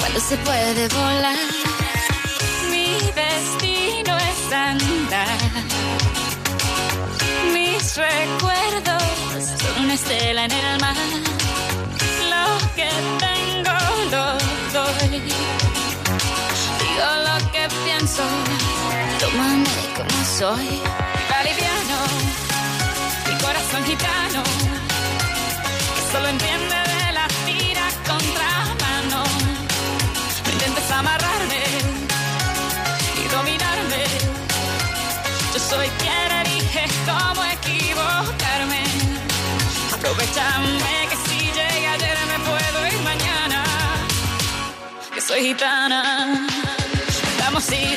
cuando 0.00 0.20
se 0.20 0.36
puede 0.38 0.88
volar. 0.88 1.36
Mi 2.70 2.92
destino 3.22 4.16
es 4.16 4.52
andar. 4.52 5.38
Mis 7.52 7.96
recuerdos 7.96 9.02
son 9.60 9.84
una 9.84 9.94
estela 9.94 10.44
en 10.44 10.52
el 10.52 10.80
mar. 10.80 10.96
Lo 12.32 12.46
que 12.76 12.90
tengo 13.26 13.78
lo 14.12 14.26
doy. 14.76 15.20
Digo 16.80 17.10
lo 17.28 17.52
que 17.52 17.68
pienso, 17.84 18.22
tómame 19.20 19.76
como 19.96 20.24
soy. 20.38 20.80
Valiviano, 21.30 21.98
mi 23.28 23.34
corazón 23.44 23.84
gitano, 23.84 24.42
solo 26.12 26.28
entiende 26.28 26.87
Aprovechame 40.18 41.08
que 41.10 41.16
si 41.30 41.38
llega 41.38 41.92
ayer 41.92 42.18
me 42.26 42.38
puedo 42.40 42.86
ir 42.88 43.00
mañana, 43.02 43.62
que 45.14 45.20
soy 45.20 45.40
gitana. 45.42 46.44
Estamos 47.36 47.70
y 47.70 47.96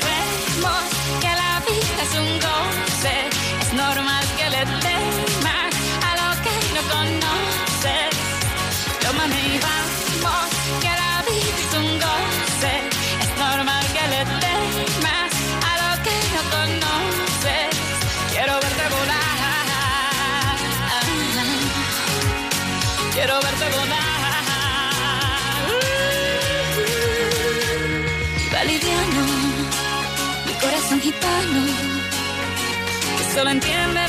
solo 33.31 33.49
entiende. 33.49 34.00